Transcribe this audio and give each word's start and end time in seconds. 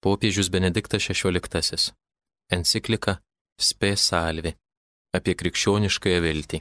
popiežius 0.00 0.48
Benediktas 0.48 1.02
XVI. 1.02 1.92
Enciklika 2.50 3.20
Spe 3.60 3.96
Salvi 3.96 4.54
apie 5.12 5.34
krikščioniškąją 5.34 6.20
viltį. 6.24 6.60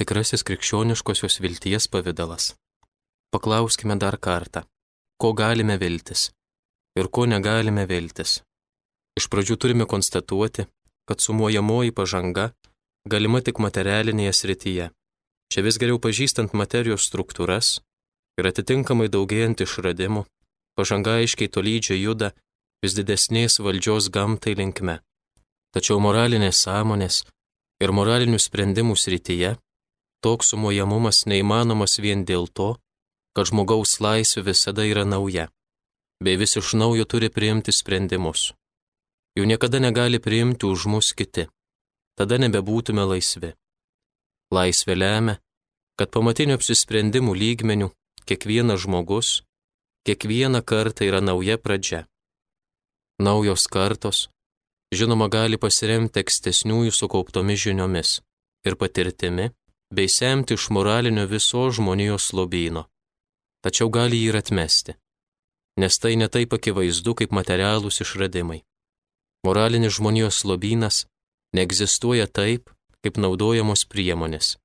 Tikrasis 0.00 0.42
krikščioniškosios 0.42 1.38
vilties 1.44 1.86
pavydalas. 1.92 2.54
Paklauskime 3.30 3.98
dar 3.98 4.16
kartą, 4.18 4.64
ko 5.20 5.32
galime 5.34 5.76
viltis 5.78 6.30
ir 6.98 7.10
ko 7.10 7.26
negalime 7.26 7.84
viltis. 7.90 8.40
Iš 9.18 9.28
pradžių 9.30 9.56
turime 9.60 9.86
konstatuoti, 9.86 10.66
kad 11.06 11.20
sumuojamoji 11.20 11.92
pažanga 11.94 12.50
galima 13.06 13.40
tik 13.44 13.60
materialinėje 13.62 14.32
srityje. 14.40 14.86
Čia 15.52 15.62
vis 15.62 15.78
geriau 15.78 16.00
pažįstant 16.02 16.54
materijos 16.56 17.04
struktūras 17.06 17.80
ir 18.40 18.48
atitinkamai 18.50 19.10
daugėjant 19.12 19.60
išradimų, 19.66 20.24
pažanga 20.76 21.18
aiškiai 21.20 21.50
tolydžiai 21.54 22.02
juda 22.02 22.32
vis 22.82 22.96
didesnės 22.98 23.60
valdžios 23.64 24.10
gamtai 24.14 24.54
linkme. 24.60 25.00
Tačiau 25.74 25.98
moralinės 26.02 26.60
sąmonės 26.66 27.22
ir 27.82 27.92
moralinių 27.98 28.38
sprendimų 28.38 28.96
srityje 28.98 29.56
toks 30.24 30.52
sumuojamumas 30.52 31.24
neįmanomas 31.30 31.98
vien 32.00 32.24
dėl 32.24 32.46
to, 32.48 32.70
kad 33.36 33.50
žmogaus 33.50 33.98
laisvė 34.00 34.44
visada 34.50 34.84
yra 34.86 35.04
nauja, 35.04 35.48
bei 36.24 36.38
vis 36.40 36.56
iš 36.60 36.74
naujo 36.80 37.04
turi 37.04 37.28
priimti 37.36 37.74
sprendimus. 37.74 38.52
Jų 39.36 39.44
niekada 39.50 39.80
negali 39.82 40.20
priimti 40.22 40.68
už 40.70 40.86
mus 40.92 41.10
kiti, 41.18 41.48
tada 42.16 42.38
nebebūtume 42.38 43.04
laisvi. 43.10 43.50
Laisvė 44.54 44.94
lemia, 44.94 45.34
kad 45.98 46.12
pamatinių 46.14 46.56
apsisprendimų 46.58 47.34
lygmenių 47.42 47.90
kiekvienas 48.28 48.84
žmogus 48.86 49.40
kiekvieną 50.06 50.60
kartą 50.62 51.04
yra 51.08 51.20
nauja 51.20 51.56
pradžia. 51.58 52.04
Naujos 53.18 53.64
kartos, 53.74 54.18
žinoma, 54.92 55.30
gali 55.32 55.56
pasiremti 55.64 56.20
ankstesniųjų 56.20 56.92
sukauptomis 56.92 57.62
žiniomis 57.64 58.10
ir 58.68 58.76
patirtimi, 58.80 59.46
bei 59.96 60.08
semti 60.08 60.58
iš 60.58 60.68
moralinio 60.76 61.24
viso 61.30 61.64
žmonijos 61.76 62.32
lobyno. 62.36 62.84
Tačiau 63.64 63.88
gali 63.88 64.20
jį 64.20 64.28
ir 64.32 64.38
atmesti, 64.42 64.96
nes 65.80 65.98
tai 66.02 66.14
netaip 66.20 66.52
akivaizdu 66.52 67.16
kaip 67.18 67.32
materialūs 67.32 68.02
išradimai. 68.04 68.60
Moralinis 69.46 69.96
žmonijos 69.96 70.44
lobynas 70.44 71.04
neegzistuoja 71.56 72.26
taip, 72.28 72.68
kaip 73.00 73.16
naudojamos 73.16 73.86
priemonės. 73.88 74.56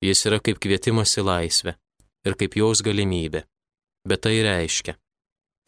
Jis 0.00 0.24
yra 0.28 0.40
kaip 0.40 0.60
kvietimas 0.62 1.16
į 1.20 1.26
laisvę 1.28 1.76
ir 2.24 2.36
kaip 2.40 2.56
jos 2.56 2.80
galimybė 2.84 3.44
bet 4.08 4.26
tai 4.26 4.40
reiškia 4.46 4.96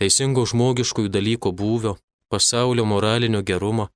teisingo 0.02 0.42
žmogiškųjų 0.50 1.10
dalykų 1.14 1.52
būvio, 1.58 1.96
pasaulio 2.32 2.84
moralinio 2.92 3.42
gerumo 3.46 3.88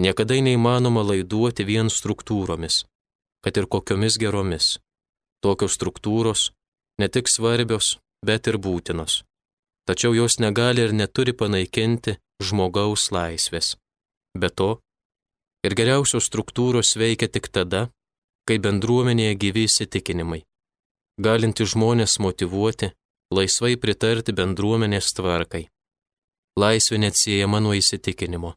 niekada 0.00 0.38
neįmanoma 0.46 1.02
laiduoti 1.04 1.66
vien 1.68 1.90
struktūromis, 1.92 2.84
kad 3.44 3.58
ir 3.60 3.66
kokiomis 3.74 4.16
geromis. 4.22 4.78
Tokios 5.44 5.76
struktūros 5.76 6.50
ne 7.00 7.08
tik 7.08 7.28
svarbios, 7.28 7.98
bet 8.24 8.48
ir 8.48 8.56
būtinos. 8.64 9.22
Tačiau 9.88 10.14
jos 10.16 10.38
negali 10.40 10.84
ir 10.86 10.92
neturi 10.96 11.32
panaikinti 11.36 12.16
žmogaus 12.44 13.08
laisvės. 13.12 13.74
Be 14.40 14.48
to, 14.48 14.70
ir 15.66 15.76
geriausios 15.76 16.28
struktūros 16.30 16.94
veikia 17.00 17.28
tik 17.28 17.48
tada, 17.52 17.88
kai 18.48 18.56
bendruomenėje 18.64 19.36
gyvi 19.44 19.66
įsitikinimai, 19.68 20.40
galinti 21.20 21.66
žmonės 21.68 22.16
motivuoti 22.24 22.92
laisvai 23.30 23.76
pritarti 23.76 24.34
bendruomenės 24.34 25.12
tvarkai. 25.14 25.68
Laisvė 26.58 26.98
neatsiejama 27.04 27.60
nuo 27.62 27.76
įsitikinimo, 27.78 28.54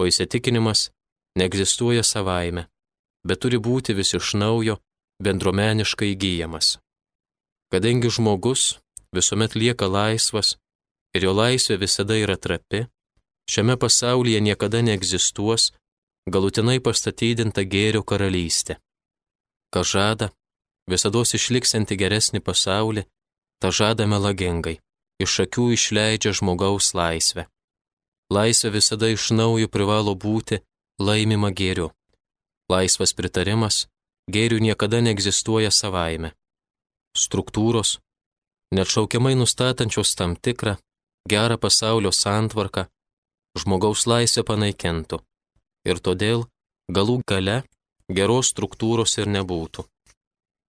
o 0.00 0.06
įsitikinimas 0.08 0.90
neegzistuoja 1.36 2.02
savaime, 2.02 2.66
bet 3.28 3.42
turi 3.44 3.60
būti 3.60 3.94
vis 3.94 4.14
iš 4.16 4.34
naujo 4.40 4.78
bendruomeniškai 5.22 6.12
įgyjamas. 6.14 6.78
Kadangi 7.72 8.10
žmogus 8.16 8.78
visuomet 9.14 9.54
lieka 9.54 9.88
laisvas 9.88 10.56
ir 11.14 11.28
jo 11.28 11.32
laisvė 11.36 11.76
visada 11.84 12.16
yra 12.16 12.36
trapi, 12.36 12.86
šiame 13.50 13.76
pasaulyje 13.76 14.40
niekada 14.40 14.82
neegzistuos 14.86 15.72
galutinai 16.30 16.78
pastatydinta 16.80 17.64
gėrio 17.68 18.02
karalystė. 18.02 18.78
Kas 19.72 19.92
žada, 19.92 20.30
visada 20.90 21.22
išliksinti 21.38 21.96
geresnį 22.00 22.40
pasaulį, 22.40 23.04
ta 23.60 23.70
žada 23.70 24.06
melagingai, 24.06 24.78
iš 25.22 25.40
akių 25.46 25.72
išleidžia 25.76 26.32
žmogaus 26.36 26.92
laisvę. 26.94 27.46
Laisvė 28.32 28.72
visada 28.78 29.08
iš 29.12 29.30
naujo 29.30 29.68
privalo 29.70 30.14
būti 30.14 30.60
laimima 30.98 31.52
gėriu. 31.54 31.92
Laisvas 32.68 33.14
pritarimas 33.14 33.86
gėrių 34.30 34.58
niekada 34.64 35.00
neegzistuoja 35.00 35.70
savaime. 35.70 36.32
Struktūros, 37.16 38.00
neatšaukiamai 38.74 39.36
nustatančios 39.38 40.14
tam 40.18 40.34
tikrą 40.36 40.74
gerą 41.30 41.56
pasaulio 41.58 42.12
santvarką, 42.12 42.86
žmogaus 43.58 44.06
laisvę 44.10 44.44
panaikintų. 44.50 45.20
Ir 45.86 46.02
todėl 46.02 46.46
galų 46.90 47.20
gale 47.26 47.62
geros 48.10 48.50
struktūros 48.52 49.16
ir 49.22 49.30
nebūtų. 49.30 49.86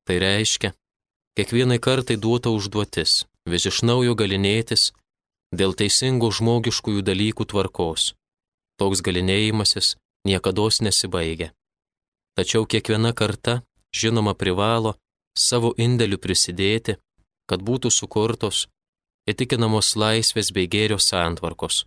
Tai 0.07 0.15
reiškia, 0.23 0.73
Kiekvienai 1.37 1.77
kartai 1.77 2.15
duota 2.17 2.49
užduotis 2.49 3.11
vis 3.45 3.65
iš 3.69 3.83
naujo 3.85 4.15
galinėtis 4.17 4.87
dėl 5.59 5.75
teisingų 5.77 6.31
žmogiškųjų 6.33 7.03
dalykų 7.05 7.45
tvarkos. 7.51 8.15
Toks 8.81 9.03
galinėjimasis 9.05 9.91
niekada 10.25 10.65
nesibaigia. 10.81 11.51
Tačiau 12.33 12.65
kiekviena 12.65 13.13
karta, 13.13 13.61
žinoma, 13.93 14.33
privalo 14.33 14.95
savo 15.37 15.75
indėliu 15.77 16.17
prisidėti, 16.17 16.97
kad 17.45 17.61
būtų 17.61 17.93
sukurtos 17.93 18.65
įtikinamos 19.29 19.93
laisvės 19.93 20.49
bei 20.49 20.65
gėrio 20.65 20.97
santvarkos, 20.97 21.85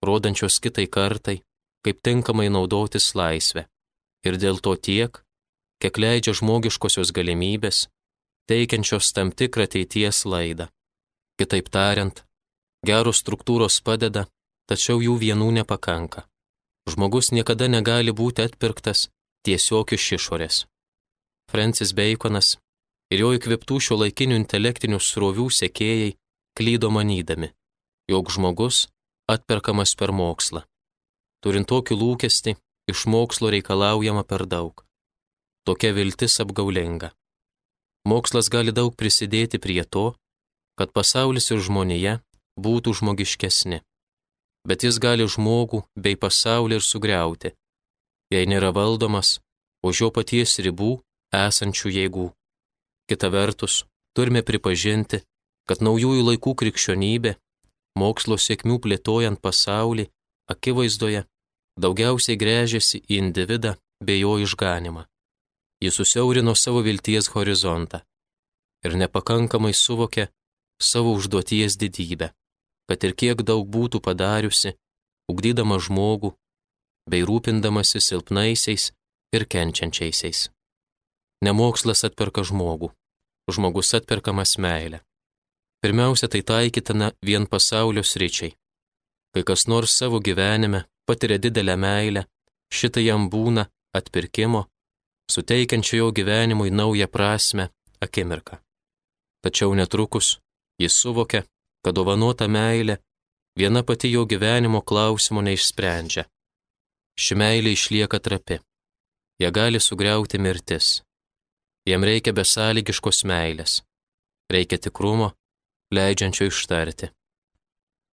rodančios 0.00 0.60
kitai 0.64 0.86
kartai, 0.88 1.42
kaip 1.84 2.00
tinkamai 2.00 2.48
naudotis 2.48 3.12
laisvę. 3.14 3.68
Ir 4.24 4.40
dėl 4.40 4.64
to 4.64 4.76
tiek, 4.80 5.12
kiek 5.76 6.00
leidžia 6.00 6.32
žmogiškosios 6.40 7.12
galimybės, 7.12 7.84
teikiančios 8.50 9.12
tam 9.16 9.30
tikrą 9.32 9.68
ateities 9.68 10.24
laidą. 10.24 10.68
Kitaip 11.38 11.68
tariant, 11.74 12.24
geros 12.86 13.20
struktūros 13.22 13.78
padeda, 13.84 14.26
tačiau 14.68 15.02
jų 15.04 15.18
vienų 15.22 15.50
nepakanka. 15.60 16.24
Žmogus 16.88 17.30
niekada 17.36 17.68
negali 17.68 18.14
būti 18.20 18.46
atpirktas 18.48 19.08
tiesiog 19.44 19.92
iš 19.96 20.12
išorės. 20.18 20.56
Francis 21.50 21.92
Baconas 21.96 22.56
ir 23.12 23.22
jo 23.24 23.34
įkviptų 23.36 23.80
šio 23.84 24.00
laikinių 24.02 24.36
intelektinių 24.42 25.00
srovių 25.00 25.48
sekėjai 25.60 26.16
klydo 26.58 26.90
manydami, 26.92 27.52
jog 28.10 28.32
žmogus 28.34 28.86
atperkamas 29.30 29.94
per 30.00 30.12
mokslą. 30.12 30.64
Turint 31.44 31.68
tokį 31.70 31.96
lūkestį, 32.00 32.56
iš 32.90 33.04
mokslo 33.06 33.52
reikalaujama 33.54 34.24
per 34.24 34.44
daug. 34.48 34.82
Tokia 35.68 35.92
viltis 35.94 36.40
apgaulinga. 36.42 37.12
Mokslas 38.08 38.48
gali 38.48 38.72
daug 38.72 38.94
prisidėti 38.96 39.58
prie 39.60 39.82
to, 39.84 40.06
kad 40.78 40.94
pasaulis 40.96 41.50
ir 41.52 41.60
žmonija 41.66 42.14
būtų 42.64 42.94
žmogiškesni. 43.00 43.82
Bet 44.68 44.84
jis 44.86 44.96
gali 45.02 45.26
žmogų 45.34 45.82
bei 46.04 46.16
pasaulį 46.22 46.78
ir 46.78 46.84
sugriauti, 46.86 47.52
jei 48.32 48.48
nėra 48.48 48.70
valdomas 48.78 49.38
už 49.84 50.02
jo 50.02 50.08
paties 50.14 50.56
ribų 50.64 50.92
esančių 51.34 51.92
jėgų. 51.98 52.28
Kita 53.08 53.28
vertus, 53.34 53.84
turime 54.16 54.42
pripažinti, 54.48 55.20
kad 55.68 55.84
naujųjų 55.84 56.24
laikų 56.30 56.54
krikščionybė, 56.62 57.34
mokslo 58.00 58.40
sėkmių 58.40 58.80
plėtojant 58.84 59.42
pasaulį, 59.44 60.08
akivaizdoje 60.48 61.26
daugiausiai 61.76 62.40
grėžiasi 62.40 63.04
į 63.04 63.20
individą 63.20 63.76
bei 64.00 64.22
jo 64.24 64.38
išganimą 64.40 65.04
jis 65.82 65.94
susiaurino 65.94 66.54
savo 66.54 66.82
vilties 66.82 67.30
horizontą 67.34 68.00
ir 68.86 68.94
nepakankamai 69.02 69.74
suvokė 69.74 70.28
savo 70.90 71.14
užduoties 71.18 71.78
didybę, 71.82 72.30
kad 72.88 73.04
ir 73.04 73.14
kiek 73.20 73.42
daug 73.42 73.66
būtų 73.66 74.00
padariusi, 74.02 74.74
ugdydama 75.30 75.78
žmogų 75.82 76.32
bei 77.10 77.24
rūpindamasi 77.26 78.00
silpnaisiais 78.04 78.92
ir 79.34 79.44
kenčiančiaisiais. 79.52 80.48
Nemokslas 81.44 82.04
atperka 82.08 82.42
žmogų, 82.46 82.90
žmogus 83.50 83.94
atperkamas 83.98 84.56
meilę. 84.58 85.02
Pirmiausia, 85.82 86.26
tai 86.26 86.42
taikytina 86.42 87.12
vien 87.22 87.46
pasaulio 87.46 88.02
sričiai. 88.02 88.56
Kai 89.34 89.42
kas 89.46 89.68
nors 89.70 89.94
savo 89.94 90.18
gyvenime 90.18 90.84
patiria 91.06 91.38
didelę 91.38 91.76
meilę, 91.78 92.24
šitai 92.74 93.04
jam 93.06 93.28
būna 93.30 93.68
atpirkimo 93.94 94.64
suteikiančio 95.30 95.96
jo 95.98 96.12
gyvenimui 96.12 96.70
naują 96.70 97.06
prasme 97.06 97.68
akimirką. 98.00 98.56
Tačiau 99.42 99.74
netrukus 99.74 100.38
jis 100.78 100.94
suvokia, 101.02 101.42
kad 101.84 101.94
dovanota 101.94 102.48
meilė 102.48 102.98
viena 103.58 103.82
pati 103.82 104.10
jo 104.12 104.24
gyvenimo 104.26 104.80
klausimo 104.82 105.42
neišsprendžia. 105.42 106.24
Ši 107.18 107.34
meilė 107.34 107.74
išlieka 107.74 108.18
trapi. 108.22 108.60
Ją 109.42 109.50
gali 109.54 109.80
sugriauti 109.80 110.38
mirtis. 110.38 111.02
Jam 111.86 112.04
reikia 112.04 112.34
besąlygiškos 112.34 113.24
meilės. 113.30 113.82
Reikia 114.50 114.78
tikrumo, 114.78 115.32
leidžiančio 115.94 116.48
ištarti. 116.50 117.10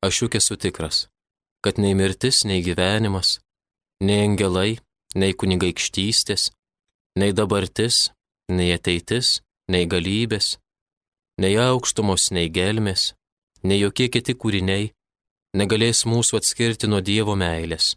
Aš 0.04 0.22
juk 0.22 0.36
esu 0.40 0.56
tikras, 0.60 1.06
kad 1.64 1.78
nei 1.80 1.94
mirtis, 1.96 2.44
nei 2.44 2.60
gyvenimas, 2.64 3.38
nei 4.04 4.24
angelai, 4.26 4.76
nei 5.16 5.32
kunigaikštystės, 5.32 6.50
nei 7.18 7.32
dabartis, 7.32 8.10
nei 8.50 8.72
ateitis, 8.74 9.40
nei 9.70 9.86
galybės, 9.86 10.58
nei 11.40 11.56
aukštumos, 11.58 12.30
nei 12.34 12.50
gelmės, 12.50 13.14
nei 13.62 13.80
jokie 13.80 14.08
kiti 14.12 14.34
kūriniai 14.34 14.90
negalės 15.54 16.04
mūsų 16.10 16.40
atskirti 16.40 16.90
nuo 16.90 17.00
Dievo 17.00 17.36
meilės, 17.38 17.94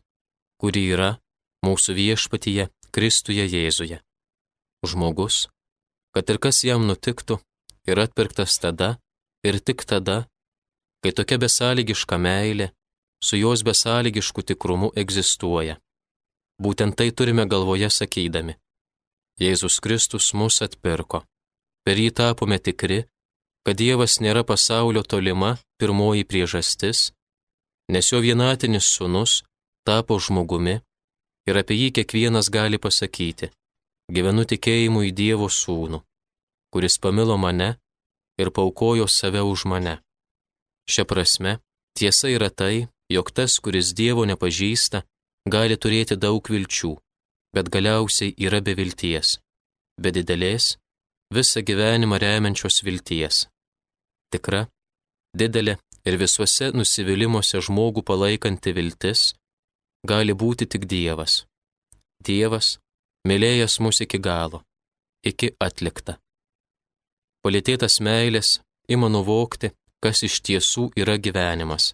kuri 0.61 0.87
yra 0.93 1.17
mūsų 1.65 1.97
viešpatyje 1.97 2.69
Kristuje 2.93 3.45
Jėzuje. 3.45 3.99
Žmogus, 4.85 5.47
kad 6.13 6.29
ir 6.29 6.39
kas 6.41 6.63
jam 6.63 6.85
nutiktų, 6.87 7.39
yra 7.89 8.05
atpirktas 8.07 8.57
tada 8.61 8.95
ir 9.45 9.59
tik 9.59 9.83
tada, 9.89 10.27
kai 11.01 11.11
tokia 11.17 11.37
besąlygiška 11.41 12.17
meilė 12.21 12.71
su 13.23 13.37
jos 13.37 13.63
besąlygišku 13.65 14.45
tikrumu 14.45 14.91
egzistuoja. 14.95 15.77
Būtent 16.61 16.97
tai 16.97 17.09
turime 17.11 17.45
galvoje 17.45 17.89
sakydami. 17.89 18.57
Jėzus 19.37 19.77
Kristus 19.83 20.33
mus 20.33 20.61
atpirko. 20.65 21.21
Per 21.85 21.99
jį 22.01 22.09
tapome 22.19 22.57
tikri, 22.57 23.03
kad 23.65 23.77
Dievas 23.77 24.17
nėra 24.23 24.41
pasaulio 24.47 25.03
tolima 25.03 25.57
pirmoji 25.77 26.25
priežastis, 26.25 27.11
nes 27.93 28.11
jo 28.11 28.19
vienatinis 28.23 28.89
sunus 28.89 29.43
tapo 29.87 30.17
žmogumi 30.19 30.79
ir 31.47 31.59
apie 31.61 31.77
jį 31.77 31.89
kiekvienas 31.99 32.49
gali 32.51 32.81
pasakyti, 32.81 33.51
gyvenu 34.11 34.43
tikėjimu 34.49 35.05
į 35.07 35.13
Dievo 35.21 35.47
sūnų, 35.53 36.01
kuris 36.73 36.97
pamilo 36.99 37.37
mane 37.37 37.75
ir 38.41 38.51
paukojo 38.51 39.07
save 39.07 39.45
už 39.45 39.67
mane. 39.71 39.97
Šia 40.89 41.05
prasme, 41.05 41.59
tiesa 41.93 42.31
yra 42.33 42.49
tai, 42.49 42.87
jog 43.11 43.31
tas, 43.31 43.59
kuris 43.63 43.93
Dievo 43.93 44.25
nepažįsta, 44.25 45.03
gali 45.47 45.77
turėti 45.77 46.17
daug 46.19 46.43
vilčių, 46.51 46.95
bet 47.55 47.69
galiausiai 47.73 48.35
yra 48.45 48.61
be 48.61 48.75
vilties, 48.77 49.37
be 50.01 50.11
didelės, 50.15 50.75
visą 51.33 51.63
gyvenimą 51.67 52.19
remiančios 52.23 52.83
vilties. 52.85 53.45
Tikra, 54.31 54.67
didelė 55.37 55.77
ir 56.07 56.17
visuose 56.21 56.71
nusivylimuose 56.75 57.61
žmogų 57.67 58.03
palaikanti 58.07 58.73
viltis 58.75 59.33
gali 60.07 60.33
būti 60.33 60.67
tik 60.67 60.87
Dievas. 60.87 61.43
Dievas, 62.23 62.77
mylėjęs 63.27 63.79
mus 63.83 64.01
iki 64.05 64.19
galo, 64.19 64.63
iki 65.23 65.51
atlikta. 65.59 66.17
Palėtėtas 67.43 67.99
meilės 68.03 68.57
ima 68.89 69.09
nuvokti, 69.11 69.71
kas 70.03 70.23
iš 70.27 70.41
tiesų 70.45 70.89
yra 70.99 71.17
gyvenimas. 71.17 71.93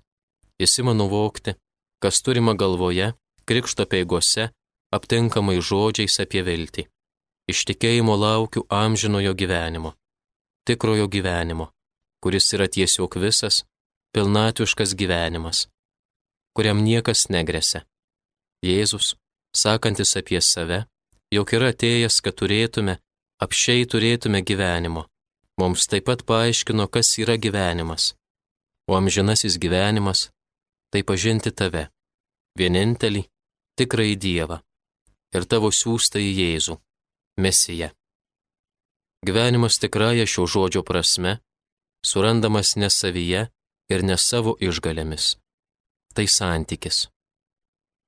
Jis 0.61 0.79
ima 0.81 0.93
nuvokti, 0.93 1.55
kas 2.03 2.21
turima 2.25 2.53
galvoje, 2.53 3.13
krikšto 3.49 3.85
peigose, 3.89 4.49
aptinkamai 4.93 5.57
žodžiais 5.69 6.19
apie 6.23 6.43
viltį. 6.45 6.85
Iš 7.51 7.65
tikėjimo 7.67 8.15
laukiu 8.15 8.63
amžinojo 8.71 9.33
gyvenimo, 9.35 9.91
tikrojo 10.67 11.09
gyvenimo, 11.11 11.71
kuris 12.23 12.47
yra 12.55 12.69
tiesiog 12.71 13.17
visas 13.19 13.63
pilnatviškas 14.15 14.93
gyvenimas, 14.95 15.65
kuriam 16.55 16.79
niekas 16.85 17.27
negresia. 17.33 17.83
Jėzus, 18.63 19.15
sakantis 19.51 20.15
apie 20.15 20.39
save, 20.39 20.85
jog 21.35 21.51
yra 21.57 21.73
atėjęs, 21.73 22.21
kad 22.23 22.37
turėtume, 22.39 22.99
apšiai 23.43 23.89
turėtume 23.91 24.39
gyvenimo, 24.45 25.09
mums 25.59 25.89
taip 25.91 26.07
pat 26.07 26.23
paaiškino, 26.29 26.87
kas 26.87 27.17
yra 27.19 27.35
gyvenimas. 27.35 28.13
O 28.87 28.95
amžinasis 28.95 29.57
gyvenimas- 29.59 30.29
tai 30.91 31.03
pažinti 31.03 31.51
tave, 31.51 31.89
vienintelį, 32.55 33.25
tikrąjį 33.75 34.15
Dievą 34.15 34.63
ir 35.33 35.47
tavo 35.49 35.71
siūstąjį 35.73 36.31
Jėzų, 36.41 36.77
Mesiją. 37.41 37.89
Gyvenimas 39.25 39.79
tikrąją 39.81 40.25
šio 40.27 40.45
žodžio 40.53 40.83
prasme 40.83 41.39
surandamas 42.03 42.75
ne 42.75 42.89
savyje, 42.89 43.47
ir 43.89 44.03
ne 44.03 44.17
savo 44.17 44.55
išgalėmis. 44.59 45.35
Tai 46.13 46.25
santykis. 46.29 47.07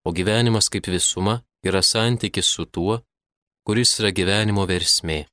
O 0.05 0.13
gyvenimas 0.13 0.69
kaip 0.69 0.87
visuma 0.93 1.39
yra 1.65 1.81
santykis 1.81 2.47
su 2.55 2.65
tuo, 2.65 2.99
kuris 3.65 3.95
yra 3.99 4.11
gyvenimo 4.13 4.65
versmė. 4.69 5.25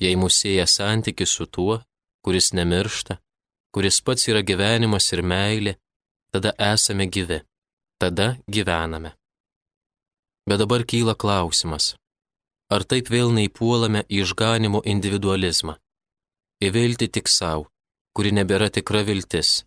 Jei 0.00 0.16
musėja 0.16 0.66
santykis 0.66 1.36
su 1.36 1.46
tuo, 1.46 1.82
kuris 2.24 2.54
nemiršta, 2.56 3.18
kuris 3.74 4.00
pats 4.00 4.28
yra 4.32 4.40
gyvenimas 4.40 5.12
ir 5.12 5.22
meilė, 5.22 5.76
tada 6.32 6.54
esame 6.72 7.06
gyvi, 7.06 7.42
tada 8.00 8.36
gyvename. 8.48 9.12
Bet 10.48 10.60
dabar 10.62 10.84
kyla 10.84 11.14
klausimas, 11.14 11.94
ar 12.70 12.84
taip 12.84 13.10
vėl 13.12 13.32
neįpuolame 13.36 14.04
į 14.08 14.22
išganimo 14.24 14.80
individualizmą, 14.94 15.76
įvilti 16.62 17.08
tik 17.08 17.28
savo, 17.28 17.68
kuri 18.16 18.32
nebėra 18.36 18.70
tikra 18.70 19.02
viltis, 19.06 19.64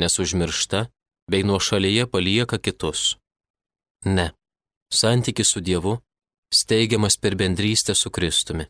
nes 0.00 0.18
užmiršta 0.18 0.86
bei 1.30 1.42
nuo 1.46 1.58
šalyje 1.60 2.06
palieka 2.12 2.58
kitus. 2.58 3.16
Ne. 4.04 4.32
Santykis 4.92 5.48
su 5.54 5.60
Dievu 5.60 5.98
steigiamas 6.52 7.16
per 7.16 7.36
bendrystę 7.36 7.94
su 7.94 8.10
Kristumi. 8.10 8.66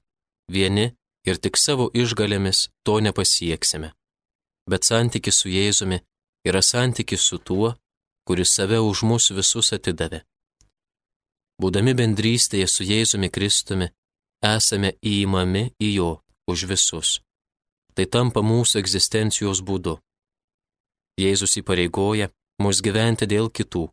Vieni 0.48 0.92
ir 1.26 1.38
tik 1.42 1.56
savo 1.58 1.88
išgalėmis 1.94 2.68
to 2.86 2.98
nepasieksime. 3.00 3.92
Bet 4.70 4.86
santykis 4.86 5.42
su 5.42 5.50
Jėzumi 5.50 5.98
yra 6.46 6.62
santykis 6.62 7.22
su 7.28 7.38
tuo, 7.38 7.74
kuris 8.26 8.54
save 8.54 8.78
už 8.78 9.02
mus 9.08 9.30
visus 9.34 9.72
atidavė. 9.74 10.22
Būdami 11.62 11.94
bendrystėje 11.94 12.66
su 12.66 12.82
Jėzumi 12.82 13.28
Kristumi, 13.30 13.86
esame 14.42 14.96
įimami 14.98 15.68
į 15.78 15.90
jo 15.94 16.10
už 16.50 16.64
visus. 16.70 17.20
Tai 17.94 18.06
tampa 18.14 18.42
mūsų 18.42 18.80
egzistencijos 18.80 19.60
būdu. 19.62 19.98
Jėzus 21.22 21.58
įpareigoja 21.60 22.32
mus 22.64 22.80
gyventi 22.82 23.28
dėl 23.30 23.50
kitų. 23.58 23.84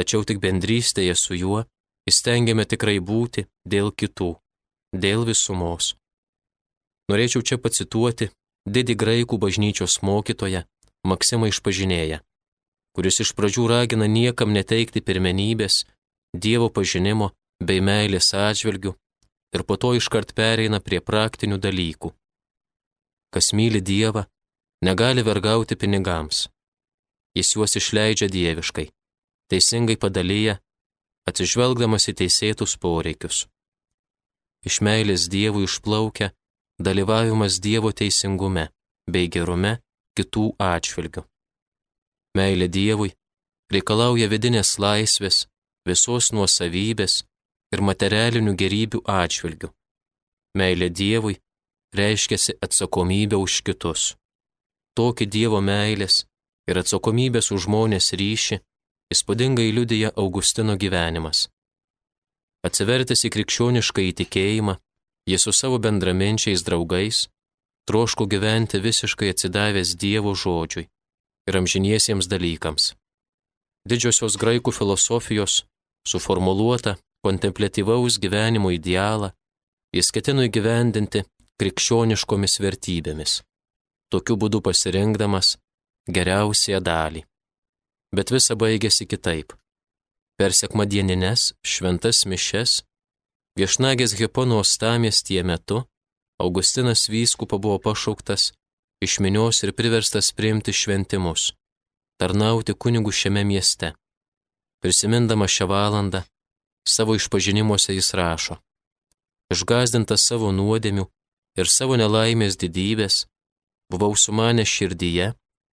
Tačiau 0.00 0.24
tik 0.24 0.40
bendrystėje 0.42 1.14
su 1.14 1.36
juo 1.36 1.62
įstengiame 2.10 2.64
tikrai 2.66 2.98
būti 2.98 3.46
dėl 3.68 3.92
kitų, 3.92 4.32
dėl 5.04 5.26
visumos. 5.28 5.94
Norėčiau 7.10 7.44
čia 7.46 7.58
pacituoti 7.62 8.30
didį 8.66 8.96
graikų 9.02 9.38
bažnyčios 9.38 10.00
mokytoją 10.02 10.64
Maksimą 11.00 11.48
išpažinėją, 11.48 12.18
kuris 12.92 13.22
iš 13.24 13.30
pradžių 13.32 13.62
ragina 13.70 14.04
niekam 14.04 14.52
neteikti 14.52 15.00
pirmenybės 15.00 15.84
Dievo 16.34 16.70
pažinimo 16.70 17.32
bei 17.60 17.80
meilės 17.80 18.32
atžvilgių 18.34 18.94
ir 19.56 19.66
po 19.66 19.76
to 19.76 19.94
iškart 19.98 20.34
pereina 20.34 20.80
prie 20.80 21.00
praktinių 21.00 21.58
dalykų 21.58 22.14
kas 23.30 23.52
myli 23.52 23.80
Dievą, 23.80 24.24
negali 24.82 25.22
vergauti 25.22 25.76
pinigams. 25.76 26.48
Jis 27.34 27.54
juos 27.54 27.76
išleidžia 27.78 28.26
dieviškai, 28.26 28.90
teisingai 29.50 29.96
padalyja, 30.02 30.58
atsižvelgdamas 31.30 32.08
į 32.10 32.16
teisėtus 32.20 32.74
poreikius. 32.82 33.46
Iš 34.66 34.80
meilės 34.86 35.28
Dievui 35.30 35.64
išplaukia 35.68 36.32
dalyvavimas 36.82 37.60
Dievo 37.62 37.92
teisingume 37.94 38.66
bei 39.06 39.30
gerume 39.30 39.78
kitų 40.18 40.46
atžvilgių. 40.58 41.22
Meilė 42.34 42.66
Dievui 42.68 43.14
reikalauja 43.70 44.26
vidinės 44.26 44.74
laisvės, 44.82 45.46
visos 45.88 46.30
nuosavybės 46.36 47.22
ir 47.74 47.82
materialinių 47.84 48.56
gerybių 48.62 49.02
atžvilgių. 49.06 49.70
Meilė 50.58 50.90
Dievui 50.90 51.38
reiškiasi 51.94 52.58
atsakomybė 52.64 53.38
už 53.38 53.60
kitus. 53.66 54.14
Tokį 54.98 55.26
Dievo 55.26 55.60
meilės 55.62 56.24
ir 56.68 56.80
atsakomybės 56.82 57.50
už 57.54 57.66
žmonės 57.68 58.12
ryšį 58.18 58.60
įspūdingai 59.14 59.70
liudija 59.74 60.12
Augustino 60.16 60.76
gyvenimas. 60.78 61.48
Atsivertęs 62.66 63.24
į 63.26 63.30
krikščionišką 63.34 64.04
įtikėjimą, 64.10 64.76
jis 65.30 65.46
su 65.46 65.52
savo 65.56 65.78
bendraminčiais 65.82 66.64
draugais 66.66 67.28
troško 67.88 68.26
gyventi 68.30 68.78
visiškai 68.78 69.32
atsidavęs 69.32 69.96
Dievo 69.98 70.34
žodžiui 70.42 70.86
ir 71.48 71.56
amžiniesiems 71.60 72.28
dalykams. 72.30 72.92
Didžiosios 73.88 74.36
graikų 74.38 74.74
filosofijos 74.76 75.64
suformuluota 76.06 76.96
kontemplatyvaus 77.24 78.18
gyvenimo 78.18 78.70
idealą 78.70 79.30
jis 79.96 80.10
ketino 80.14 80.44
įgyvendinti 80.46 81.24
krikščioniškomis 81.60 82.60
vertybėmis. 82.64 83.42
tokiu 84.10 84.34
būdu 84.42 84.58
pasirinkdamas 84.66 85.56
geriausią 86.10 86.80
dalį. 86.82 87.22
Bet 88.16 88.32
visa 88.34 88.56
baigėsi 88.58 89.06
kitaip. 89.06 89.54
Per 90.38 90.50
sekmadienines 90.60 91.52
šventas 91.62 92.24
mišes 92.26 92.82
viešnagės 93.58 94.16
Hipono 94.18 94.64
stamiestyje 94.64 95.44
metu 95.46 95.84
Augustinas 96.40 97.08
vyskupo 97.12 97.58
buvo 97.58 97.78
pašauktas 97.78 98.50
iš 99.04 99.18
minios 99.20 99.62
ir 99.62 99.72
priverstas 99.76 100.32
priimti 100.32 100.72
šventimus, 100.72 101.52
tarnauti 102.20 102.74
kunigų 102.74 103.12
šiame 103.12 103.44
mieste. 103.44 103.92
Prisimindama 104.80 105.46
šią 105.48 105.66
valandą, 105.68 106.22
savo 106.88 107.14
išpažinimuose 107.14 107.94
jis 107.94 108.14
rašo. 108.16 108.56
Išgazdintas 109.52 110.24
savo 110.24 110.52
nuodėmių 110.56 111.04
ir 111.60 111.68
savo 111.68 111.98
nelaimės 112.00 112.56
didybės, 112.62 113.26
buvau 113.92 114.14
sumanęs 114.16 114.70
širdyje 114.70 115.26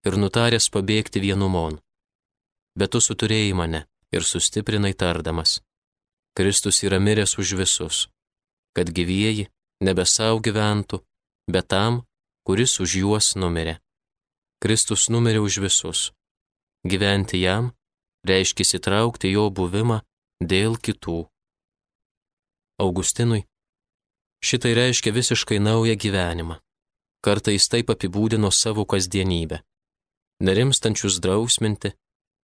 ir 0.06 0.16
nutaręs 0.22 0.70
pabėgti 0.74 1.20
vienumon. 1.20 1.80
Bet 2.78 2.94
tu 2.94 3.00
suturėjai 3.04 3.52
mane 3.60 3.84
ir 4.14 4.24
sustiprinai 4.24 4.94
tardamas. 4.94 5.60
Kristus 6.34 6.82
yra 6.86 6.98
miręs 6.98 7.36
už 7.38 7.54
visus, 7.60 8.08
kad 8.74 8.90
gyvieji 8.90 9.46
nebe 9.86 10.06
savo 10.06 10.40
gyventų, 10.42 11.02
bet 11.50 11.68
tam, 11.70 12.02
kuris 12.46 12.80
už 12.80 12.96
juos 13.02 13.34
numirė. 13.38 13.78
Kristus 14.62 15.10
numirė 15.12 15.44
už 15.44 15.60
visus. 15.66 16.10
Gyventi 16.84 17.40
jam 17.42 17.72
reiškia 18.28 18.64
įsitraukti 18.66 19.32
jo 19.34 19.48
buvimą 19.50 20.00
dėl 20.40 20.76
kitų. 20.76 21.24
Augustinui 22.80 23.44
šitai 24.44 24.74
reiškia 24.74 25.12
visiškai 25.12 25.58
naują 25.60 25.96
gyvenimą. 25.96 26.58
Kartais 27.24 27.68
taip 27.72 27.88
apibūdino 27.94 28.50
savo 28.52 28.84
kasdienybę. 28.84 29.62
Nerimstančius 30.44 31.20
drausminti, 31.24 31.94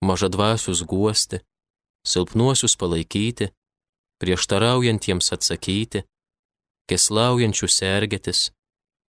mažadvasius 0.07 0.83
guosti, 0.87 1.41
silpnuosius 2.07 2.77
palaikyti, 2.79 3.49
prieštaraujantiems 4.21 5.33
atsakyti, 5.35 6.05
keslaujančius 6.87 7.75
sergėtis, 7.81 8.39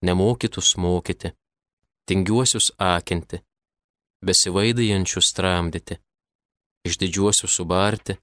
nemokytus 0.06 0.74
mokyti, 0.82 1.34
tingiuosius 2.10 2.72
akinti, 2.78 3.44
besivaidajančius 4.26 5.34
tramdyti, 5.38 6.00
išdidžiuosius 6.88 7.56
subarti, 7.58 8.18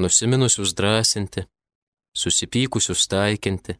nusiminusius 0.00 0.74
drąsinti, 0.78 1.46
susipykusius 2.16 3.06
taikinti, 3.12 3.76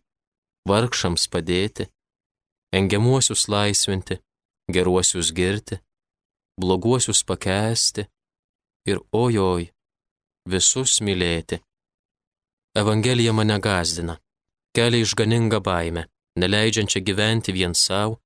vargšams 0.69 1.27
padėti, 1.33 1.89
engiamuosius 2.73 3.49
laisvinti, 3.49 4.21
geruosius 4.73 5.33
girti, 5.35 5.81
bloguosius 6.61 7.25
pakesti 7.25 8.07
ir 8.87 9.01
ojoj, 9.13 9.71
visus 10.49 11.01
mylėti. 11.01 11.61
Evangelija 12.81 13.33
mane 13.35 13.59
gazdina 13.59 14.21
kelia 14.77 15.03
išganingą 15.03 15.59
baimę, 15.67 16.05
neleidžiančią 16.39 17.01
gyventi 17.09 17.55
vien 17.57 17.75
savo 17.75 18.21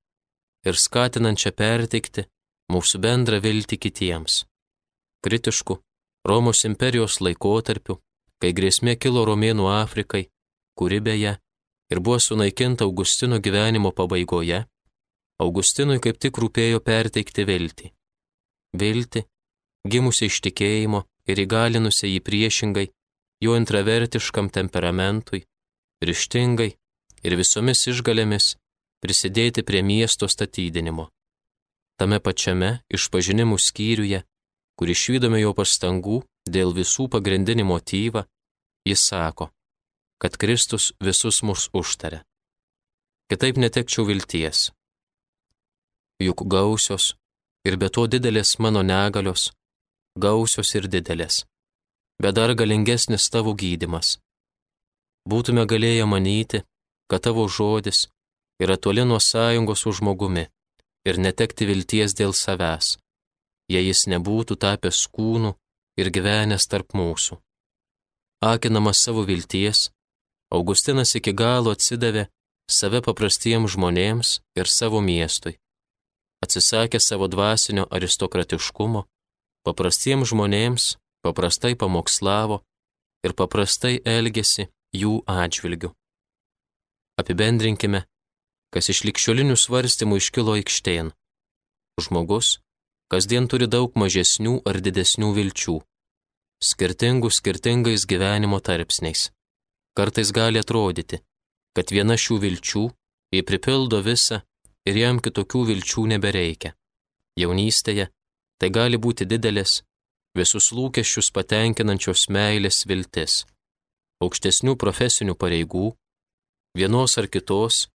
ir 0.65 0.77
skatinančią 0.77 1.51
perteikti 1.61 2.25
mūsų 2.73 3.01
bendrą 3.05 3.39
viltį 3.45 3.79
kitiems. 3.85 4.43
Kritišku 5.25 5.79
Romos 6.25 6.59
imperijos 6.69 7.19
laikotarpiu, 7.21 7.95
kai 8.41 8.51
grėsmė 8.53 8.93
kilo 9.01 9.23
Romėnų 9.25 9.65
Afrikai, 9.73 10.27
kuri 10.77 10.99
beje 11.07 11.31
ir 11.93 12.01
buvo 12.01 12.17
sunaikinta 12.21 12.85
Augustino 12.85 13.39
gyvenimo 13.41 13.91
pabaigoje, 13.99 14.59
Augustinui 15.41 15.97
kaip 16.03 16.19
tik 16.21 16.37
rūpėjo 16.41 16.81
perteikti 16.89 17.45
viltį. 17.49 17.89
Viltį, 18.81 19.23
gimusi 19.89 20.29
iš 20.29 20.39
tikėjimo 20.45 21.03
ir 21.29 21.41
įgalinusi 21.45 22.11
jį 22.13 22.21
priešingai 22.25 22.85
jo 23.45 23.57
intravertiškam 23.59 24.51
temperamentui, 24.53 25.41
ryštingai 26.05 26.69
ir 27.25 27.37
visomis 27.41 27.81
išgalėmis 27.91 28.53
prisidėti 29.01 29.65
prie 29.65 29.81
miesto 29.81 30.29
statydinimo. 30.29 31.09
Tame 31.97 32.19
pačiame 32.19 32.71
išpažinimų 32.93 33.57
skyriuje, 33.61 34.23
kur 34.79 34.91
išvykome 34.91 35.41
jo 35.41 35.51
pastangų 35.57 36.21
dėl 36.55 36.73
visų 36.77 37.07
pagrindinį 37.13 37.65
motyvą, 37.71 38.25
jis 38.87 39.03
sako, 39.09 39.49
kad 40.21 40.37
Kristus 40.41 40.91
visus 40.99 41.41
mus 41.43 41.69
užtarė. 41.73 42.23
Kitaip 43.31 43.57
netekčiau 43.57 44.05
vilties. 44.05 44.69
Juk 46.21 46.45
gausios 46.47 47.15
ir 47.65 47.79
be 47.81 47.89
to 47.89 48.05
didelės 48.07 48.57
mano 48.59 48.83
negalios, 48.85 49.49
gausios 50.15 50.75
ir 50.77 50.87
didelės, 50.87 51.43
bet 52.21 52.37
dar 52.37 52.53
galingesnis 52.53 53.31
tavo 53.33 53.55
gydimas 53.57 54.17
būtume 55.29 55.65
galėję 55.65 56.05
manyti, 56.05 56.61
kad 57.09 57.25
tavo 57.27 57.47
žodis 57.49 58.07
yra 58.61 58.77
toli 58.77 59.05
nuo 59.05 59.19
sąjungos 59.19 59.83
su 59.83 59.93
žmogumi 59.99 60.45
ir 61.09 61.19
netekti 61.25 61.67
vilties 61.69 62.15
dėl 62.19 62.33
savęs, 62.33 62.95
jei 63.71 63.87
jis 63.87 64.05
nebūtų 64.11 64.57
tapęs 64.61 65.05
kūnų 65.15 65.55
ir 65.99 66.11
gyvenęs 66.13 66.67
tarp 66.71 66.93
mūsų. 66.97 67.39
Akinamas 68.45 69.01
savo 69.01 69.23
vilties, 69.25 69.89
Augustinas 70.53 71.15
iki 71.17 71.33
galo 71.33 71.73
atsidavė 71.73 72.27
save 72.69 73.01
paprastiems 73.05 73.73
žmonėms 73.73 74.39
ir 74.59 74.69
savo 74.69 75.01
miestui. 75.01 75.57
Atsisakė 76.45 77.01
savo 77.01 77.27
dvasinio 77.31 77.87
aristokratiškumo, 77.89 79.05
paprastiems 79.65 80.29
žmonėms 80.29 80.95
paprastai 81.25 81.73
pamokslavo 81.73 82.61
ir 83.25 83.33
paprastai 83.33 83.97
elgėsi 84.05 84.67
jų 84.93 85.23
atžvilgių. 85.25 85.89
Apibendrinkime, 87.17 88.03
kas 88.69 88.91
iš 88.93 89.05
likščiolinių 89.07 89.55
svarstymų 89.57 90.19
iškilo 90.21 90.57
aikštėn. 90.59 91.13
Žmogus 91.95 92.59
kasdien 93.11 93.47
turi 93.51 93.67
daug 93.67 93.95
mažesnių 94.01 94.59
ar 94.69 94.81
didesnių 94.85 95.31
vilčių, 95.37 95.77
skirtingų 96.69 97.31
skirtingais 97.37 98.05
gyvenimo 98.09 98.59
tarpsniais. 98.59 99.29
Kartais 99.95 100.31
gali 100.35 100.59
atrodyti, 100.59 101.21
kad 101.75 101.91
viena 101.95 102.17
šių 102.19 102.39
vilčių 102.43 102.85
jį 103.35 103.41
pripildo 103.47 104.01
visą 104.03 104.41
ir 104.89 105.01
jam 105.03 105.21
kitokių 105.23 105.65
vilčių 105.71 106.05
nebereikia. 106.13 106.75
Jaunystėje 107.39 108.09
tai 108.59 108.69
gali 108.71 108.99
būti 108.99 109.27
didelės, 109.27 109.81
visus 110.35 110.71
lūkesčius 110.75 111.31
patenkinančios 111.35 112.29
meilės 112.31 112.83
viltis 112.87 113.43
aukštesnių 114.23 114.75
profesinių 114.79 115.35
pareigų, 115.35 115.89
vienos 116.77 117.17
ar 117.19 117.27
kitos, 117.27 117.87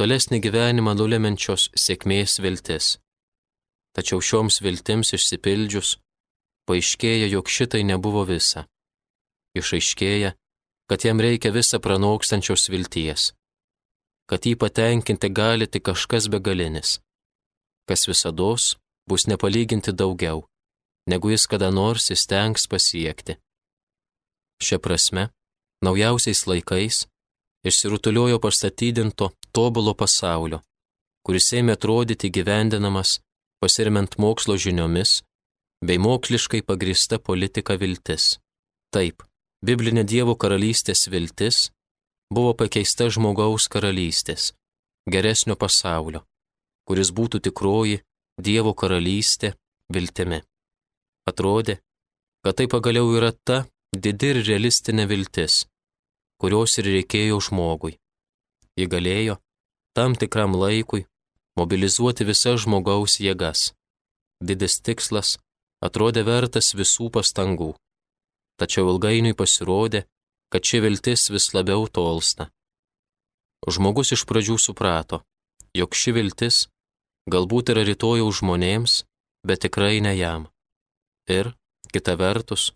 tolesnį 0.00 0.40
gyvenimą 0.46 0.96
nulemenčios 0.98 1.68
sėkmės 1.78 2.40
viltis. 2.42 2.98
Tačiau 3.96 4.22
šioms 4.22 4.60
viltims 4.62 5.10
išsipildžius, 5.16 5.96
paaiškėja, 6.70 7.26
jog 7.34 7.50
šitai 7.50 7.82
nebuvo 7.86 8.22
visa. 8.28 8.66
Išaiškėja, 9.58 10.34
kad 10.90 11.04
jam 11.04 11.22
reikia 11.22 11.50
visą 11.54 11.80
pranokstančios 11.82 12.68
vilties, 12.70 13.32
kad 14.30 14.46
jį 14.46 14.54
patenkinti 14.62 15.30
gali 15.34 15.66
tik 15.66 15.88
kažkas 15.90 16.28
begalinis, 16.30 17.00
kas 17.90 18.06
visada 18.06 18.54
bus 19.10 19.26
nepalyginti 19.26 19.90
daugiau, 19.90 20.46
negu 21.10 21.30
jis 21.34 21.46
kada 21.50 21.70
nors 21.74 22.10
įstengs 22.14 22.68
pasiekti. 22.70 23.38
Šia 24.62 24.78
prasme, 24.78 25.30
naujausiais 25.82 26.46
laikais 26.46 27.06
išsirutuliojo 27.66 28.38
pastatydinto 28.38 29.32
tobulo 29.52 29.94
pasaulio, 29.94 30.60
kuris 31.26 31.50
ėmė 31.58 31.74
atrodyti 31.74 32.30
gyvendinamas 32.30 33.18
pasiriment 33.60 34.16
mokslo 34.18 34.56
žiniomis 34.56 35.20
bei 35.86 35.98
moksliškai 35.98 36.62
pagrista 36.62 37.18
politika 37.18 37.76
viltis. 37.80 38.38
Taip, 38.94 39.22
biblinė 39.64 40.04
Dievo 40.04 40.34
karalystės 40.36 41.06
viltis 41.12 41.70
buvo 42.34 42.54
pakeista 42.54 43.08
žmogaus 43.10 43.68
karalystės, 43.68 44.52
geresnio 45.10 45.56
pasaulio, 45.56 46.24
kuris 46.88 47.12
būtų 47.12 47.40
tikroji 47.48 48.00
Dievo 48.40 48.72
karalystė 48.74 49.54
viltimi. 49.92 50.40
Atrodė, 51.28 51.80
kad 52.44 52.56
tai 52.56 52.66
pagaliau 52.72 53.12
yra 53.16 53.32
ta 53.32 53.66
didi 53.92 54.32
ir 54.32 54.42
realistinė 54.46 55.06
viltis, 55.10 55.66
kurios 56.40 56.78
ir 56.80 56.88
reikėjo 56.88 57.40
žmogui. 57.50 57.98
Ji 58.78 58.86
galėjo 58.88 59.36
tam 59.96 60.14
tikram 60.16 60.56
laikui 60.56 61.04
mobilizuoti 61.58 62.26
visas 62.28 62.62
žmogaus 62.64 63.18
jėgas. 63.22 63.72
Didis 64.40 64.80
tikslas 64.80 65.36
atrodė 65.84 66.24
vertas 66.28 66.74
visų 66.76 67.10
pastangų. 67.14 67.74
Tačiau 68.60 68.90
ilgainiui 68.92 69.36
pasirodė, 69.36 70.04
kad 70.52 70.64
ši 70.66 70.82
viltis 70.84 71.30
vis 71.32 71.50
labiau 71.56 71.86
tolsta. 71.88 72.50
Žmogus 73.68 74.12
iš 74.16 74.24
pradžių 74.28 74.56
suprato, 74.60 75.22
jog 75.76 75.96
ši 75.96 76.14
viltis 76.16 76.66
galbūt 77.30 77.72
yra 77.72 77.84
rytojaus 77.86 78.40
žmonėms, 78.40 79.02
bet 79.46 79.64
tikrai 79.64 80.00
ne 80.04 80.14
jam. 80.16 80.48
Ir, 81.30 81.52
kita 81.92 82.16
vertus, 82.20 82.72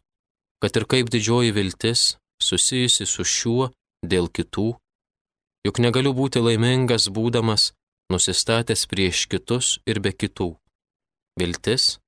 kad 0.63 0.77
ir 0.77 0.87
kaip 0.89 1.11
didžioji 1.13 1.53
viltis 1.57 2.15
susijusi 2.41 3.07
su 3.09 3.25
šiuo 3.25 3.71
dėl 4.05 4.29
kitų, 4.29 4.69
juk 5.67 5.81
negaliu 5.81 6.13
būti 6.17 6.43
laimingas 6.45 7.09
būdamas 7.09 7.73
nusistatęs 8.13 8.87
prieš 8.91 9.27
kitus 9.33 9.79
ir 9.87 10.01
be 10.05 10.13
kitų. 10.13 10.55
Viltis, 11.41 11.99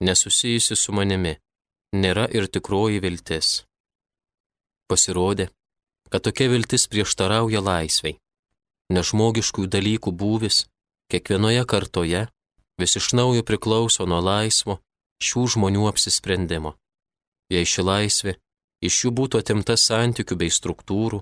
nesusijusi 0.00 0.76
su 0.76 0.92
manimi, 0.96 1.36
nėra 1.92 2.26
ir 2.32 2.48
tikroji 2.48 3.00
viltis. 3.04 3.64
Pasirodė, 4.90 5.50
kad 6.10 6.24
tokia 6.26 6.48
viltis 6.50 6.86
prieštarauja 6.90 7.62
laisvei. 7.62 8.18
Nežmogiškų 8.90 9.66
dalykų 9.70 10.10
būvis 10.22 10.64
kiekvienoje 11.10 11.64
kartoje 11.72 12.26
vis 12.80 12.96
iš 12.96 13.12
naujo 13.18 13.44
priklauso 13.46 14.06
nuo 14.06 14.18
laisvo 14.24 14.80
šių 15.22 15.42
žmonių 15.54 15.86
apsisprendimo. 15.90 16.74
Jei 17.52 17.66
ši 17.66 17.84
laisvė 17.86 18.34
iš 18.86 19.04
jų 19.04 19.12
būtų 19.18 19.42
atimta 19.42 19.76
santykių 19.76 20.38
bei 20.40 20.50
struktūrų, 20.50 21.20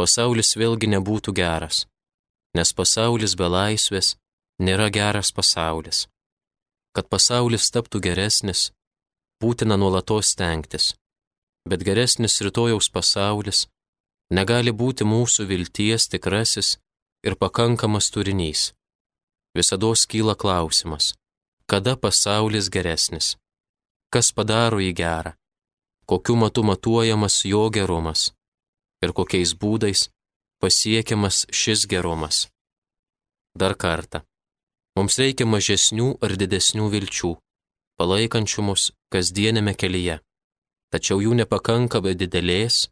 pasaulis 0.00 0.56
vėlgi 0.58 0.90
nebūtų 0.94 1.34
geras, 1.36 1.86
nes 2.58 2.72
pasaulis 2.78 3.36
be 3.38 3.46
laisvės 3.56 4.16
nėra 4.66 4.88
geras 4.98 5.30
pasaulis. 5.38 6.06
Kad 6.94 7.06
pasaulis 7.12 7.70
taptų 7.74 8.00
geresnis, 8.06 8.70
būtina 9.42 9.76
nuolatos 9.78 10.32
stengtis, 10.34 10.94
bet 11.70 11.84
geresnis 11.86 12.40
rytojaus 12.42 12.90
pasaulis 12.90 13.66
negali 14.34 14.72
būti 14.82 15.06
mūsų 15.06 15.46
vilties 15.52 16.08
tikrasis 16.12 16.76
ir 17.26 17.38
pakankamas 17.42 18.10
turinys. 18.10 18.72
Visada 19.56 19.92
kyla 20.10 20.34
klausimas, 20.42 21.14
kada 21.70 21.96
pasaulis 21.96 22.68
geresnis, 22.74 23.36
kas 24.12 24.32
padaro 24.32 24.78
jį 24.82 24.92
gerą, 25.00 25.32
kokiu 26.06 26.36
matu 26.36 26.62
matuojamas 26.62 27.44
jo 27.44 27.64
gerumas 27.70 28.32
ir 29.02 29.12
kokiais 29.12 29.54
būdais 29.54 30.08
pasiekiamas 30.62 31.46
šis 31.50 31.86
gerumas. 31.90 32.46
Dar 33.58 33.74
kartą, 33.74 34.22
mums 34.98 35.18
reikia 35.22 35.46
mažesnių 35.46 36.08
ar 36.24 36.34
didesnių 36.40 36.88
vilčių, 36.94 37.32
palaikančių 37.98 38.64
mus 38.68 38.90
kasdienėme 39.14 39.74
kelyje, 39.74 40.18
tačiau 40.92 41.22
jų 41.24 41.34
nepakanka 41.40 42.02
be 42.04 42.14
didelės, 42.14 42.86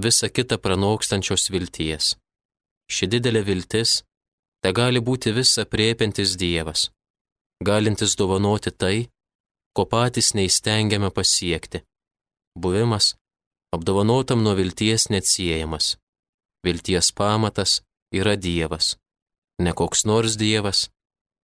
visa 0.00 0.28
kita 0.28 0.58
pranokstančios 0.64 1.50
vilties. 1.52 2.16
Ši 2.88 3.10
didelė 3.12 3.42
viltis 3.44 4.02
te 4.64 4.72
gali 4.72 5.00
būti 5.04 5.34
visa 5.36 5.66
priepintis 5.68 6.36
Dievas, 6.40 6.88
galintis 7.64 8.16
dovanoti 8.16 8.72
tai, 8.72 9.08
ko 9.76 9.84
patys 9.86 10.32
neįstengiame 10.34 11.10
pasiekti. 11.14 11.84
Buvimas 12.58 13.14
apdovanotam 13.74 14.42
nuo 14.42 14.54
vilties 14.58 15.10
neatsiejamas. 15.12 15.96
Vilties 16.68 17.08
pamatas 17.16 17.80
yra 18.12 18.36
Dievas. 18.36 18.98
Ne 19.64 19.72
koks 19.72 20.04
nors 20.04 20.36
Dievas, 20.36 20.90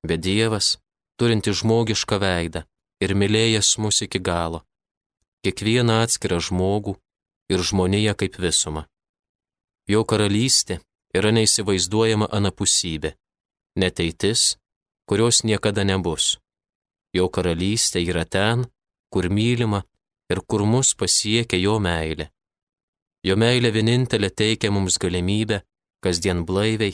bet 0.04 0.20
Dievas, 0.20 0.76
turinti 1.16 1.54
žmogišką 1.56 2.18
veidą 2.20 2.64
ir 3.00 3.14
mylėjęs 3.16 3.70
mus 3.80 4.02
iki 4.04 4.20
galo. 4.28 4.60
Kiekvieną 5.44 6.02
atskirą 6.04 6.42
žmogų 6.48 6.94
ir 7.52 7.64
žmoniją 7.68 8.12
kaip 8.20 8.36
visumą. 8.44 8.84
Jo 9.88 10.04
karalystė 10.04 10.78
yra 11.16 11.32
neįsivaizduojama 11.36 12.28
anapusybė, 12.38 13.14
neteitis, 13.80 14.56
kurios 15.08 15.40
niekada 15.48 15.84
nebus. 15.88 16.38
Jo 17.16 17.28
karalystė 17.32 18.04
yra 18.04 18.24
ten, 18.24 18.68
kur 19.12 19.28
mylima 19.28 19.84
ir 20.32 20.40
kur 20.48 20.64
mus 20.68 20.94
pasiekia 21.00 21.60
jo 21.60 21.78
meilė. 21.80 22.30
Jo 23.24 23.36
meilė 23.40 23.70
vienintelė 23.72 24.30
teikia 24.30 24.70
mums 24.70 24.98
galimybę, 25.00 25.62
kasdien 26.04 26.44
blaiviai, 26.44 26.92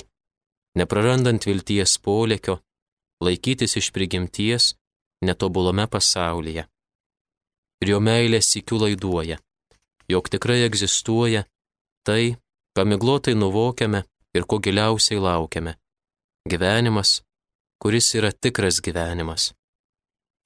neprarandant 0.78 1.46
vilties 1.46 1.96
polėkio, 1.98 2.60
laikytis 3.24 3.76
iš 3.80 3.90
prigimties 3.90 4.74
netobulome 5.26 5.88
pasaulyje. 5.90 6.68
Ir 7.82 7.94
jo 7.94 7.98
meilė 8.00 8.40
sikiu 8.44 8.78
laiduoja 8.78 9.40
jog 10.10 10.28
tikrai 10.28 10.60
egzistuoja 10.66 11.44
tai, 12.06 12.36
ką 12.74 12.82
miglotai 12.92 13.34
nuvokiame 13.38 14.00
ir 14.36 14.46
ko 14.50 14.58
giliausiai 14.64 15.20
laukiame- 15.26 15.72
gyvenimas, 16.50 17.10
kuris 17.82 18.14
yra 18.18 18.30
tikras 18.32 18.76
gyvenimas. 18.86 19.42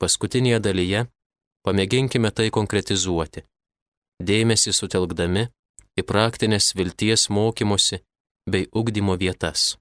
Paskutinėje 0.01 0.61
dalyje 0.67 1.01
pamėginkime 1.65 2.31
tai 2.37 2.49
konkretizuoti, 2.57 3.41
dėmesį 4.29 4.73
sutelkdami 4.81 5.45
į 5.99 6.05
praktinės 6.09 6.73
vilties 6.79 7.29
mokymosi 7.31 8.01
bei 8.51 8.69
ugdymo 8.75 9.17
vietas. 9.21 9.75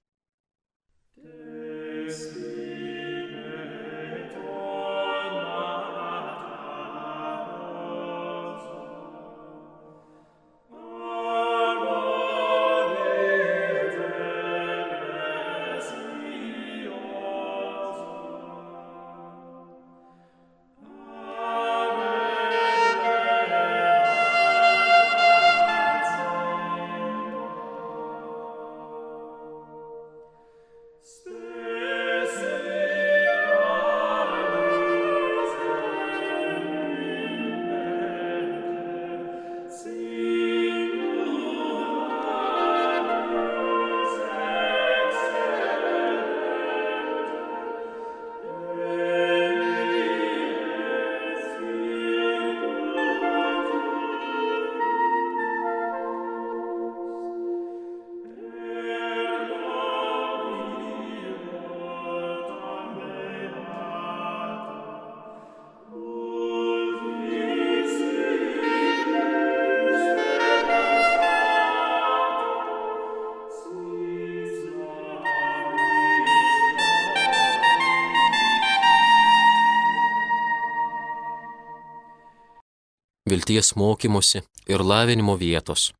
Vilties 83.34 83.74
mokymosi 83.76 84.44
ir 84.70 84.80
lavinimo 84.90 85.34
vietos. 85.44 85.92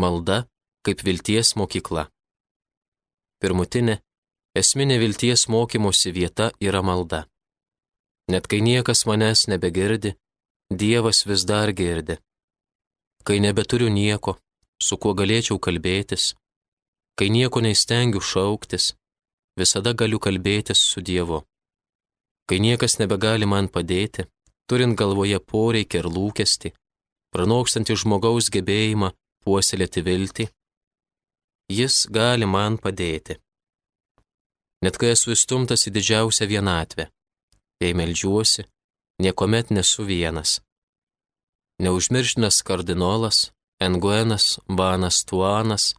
Malda 0.00 0.38
kaip 0.84 1.04
vilties 1.04 1.52
mokykla. 1.58 2.06
Pirmutinė, 3.40 3.98
esminė 4.56 4.98
vilties 5.02 5.46
mokymosi 5.52 6.12
vieta 6.16 6.50
yra 6.60 6.82
malda. 6.82 7.26
Net 8.32 8.48
kai 8.50 8.60
niekas 8.64 9.04
manęs 9.06 9.48
nebegirdi, 9.52 10.16
Dievas 10.72 11.26
vis 11.28 11.42
dar 11.44 11.68
girdi. 11.76 12.16
Kai 13.26 13.38
nebeturiu 13.44 13.90
nieko, 13.92 14.38
su 14.80 14.96
kuo 14.96 15.12
galėčiau 15.12 15.58
kalbėtis, 15.60 16.32
kai 17.18 17.28
nieko 17.28 17.60
neįstengiu 17.60 18.22
šauktis, 18.24 18.94
visada 19.60 19.92
galiu 19.92 20.18
kalbėtis 20.26 20.80
su 20.80 21.04
Dievu. 21.04 21.42
Kai 22.48 22.58
niekas 22.64 22.96
nebegali 23.02 23.46
man 23.46 23.68
padėti, 23.68 24.24
turint 24.68 24.96
galvoje 24.98 25.38
poreikį 25.52 26.00
ir 26.00 26.08
lūkestį, 26.16 26.72
pranokstantį 27.32 27.96
žmogaus 28.02 28.50
gebėjimą 28.54 29.12
puoselėti 29.44 30.04
viltį, 30.06 30.48
jis 31.72 32.06
gali 32.10 32.46
man 32.46 32.78
padėti. 32.78 33.38
Net 34.82 34.98
kai 34.98 35.12
esu 35.14 35.32
įstumtas 35.34 35.86
į 35.86 35.94
didžiausią 35.96 36.48
vienatvę, 36.50 37.08
jei 37.82 37.94
melžiuosi, 37.94 38.66
niekuomet 39.22 39.70
nesu 39.70 40.06
vienas. 40.06 40.60
Neužmirštinas 41.82 42.62
kardinolas 42.66 43.50
Enguenas 43.82 44.58
Banas 44.68 45.24
Tuanas 45.24 45.94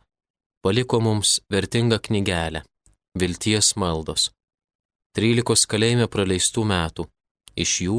paliko 0.63 0.99
mums 0.99 1.39
vertingą 1.51 1.99
knygelę- 1.99 2.63
Vilties 3.19 3.75
maldos. 3.75 4.31
13 5.17 5.67
kalėjime 5.71 6.07
praleistų 6.07 6.63
metų, 6.65 7.03
iš 7.55 7.71
jų 7.85 7.97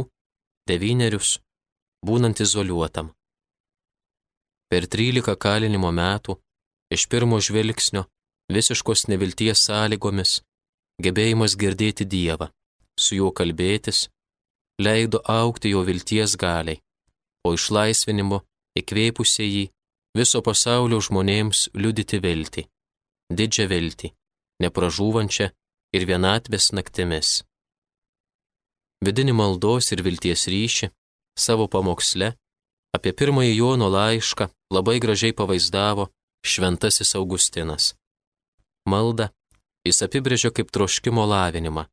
devynerius 0.68 1.38
būnant 2.04 2.40
izoliuotam. 2.44 3.12
Per 4.70 4.86
13 4.94 5.36
kalinimo 5.44 5.90
metų, 5.92 6.36
iš 6.94 7.06
pirmo 7.12 7.38
žvilgsnio, 7.46 8.04
visiškos 8.52 9.06
nevilties 9.12 9.64
sąlygomis, 9.68 10.40
gebėjimas 11.04 11.56
girdėti 11.60 12.04
Dievą, 12.04 12.50
su 12.98 13.20
juo 13.20 13.30
kalbėtis, 13.32 14.08
leido 14.80 15.20
aukti 15.24 15.72
jo 15.74 15.84
vilties 15.88 16.36
galiai, 16.40 16.80
o 17.46 17.54
išlaisvinimo 17.54 18.42
įkvėpusiai 18.80 19.48
jį 19.54 19.64
viso 20.18 20.42
pasaulio 20.42 21.00
žmonėms 21.06 21.68
liudyti 21.74 22.20
viltį, 22.24 22.66
didžią 23.30 23.66
viltį, 23.70 24.12
nepražūvančią 24.64 25.50
ir 25.94 26.06
vienatvės 26.10 26.72
naktimis. 26.76 27.42
Vidinį 29.04 29.34
maldos 29.36 29.90
ir 29.92 30.00
vilties 30.06 30.46
ryšį 30.48 30.88
savo 31.36 31.66
pamoksle 31.68 32.30
apie 32.96 33.12
pirmąjį 33.18 33.54
Jono 33.58 33.88
laišką 33.92 34.48
labai 34.72 35.00
gražiai 35.04 35.34
pavaizdavo 35.36 36.06
šventasis 36.46 37.14
Augustinas. 37.18 37.92
Malda 38.88 39.30
jis 39.84 40.00
apibrėžia 40.06 40.52
kaip 40.56 40.70
troškimo 40.74 41.24
lavinimą. 41.28 41.84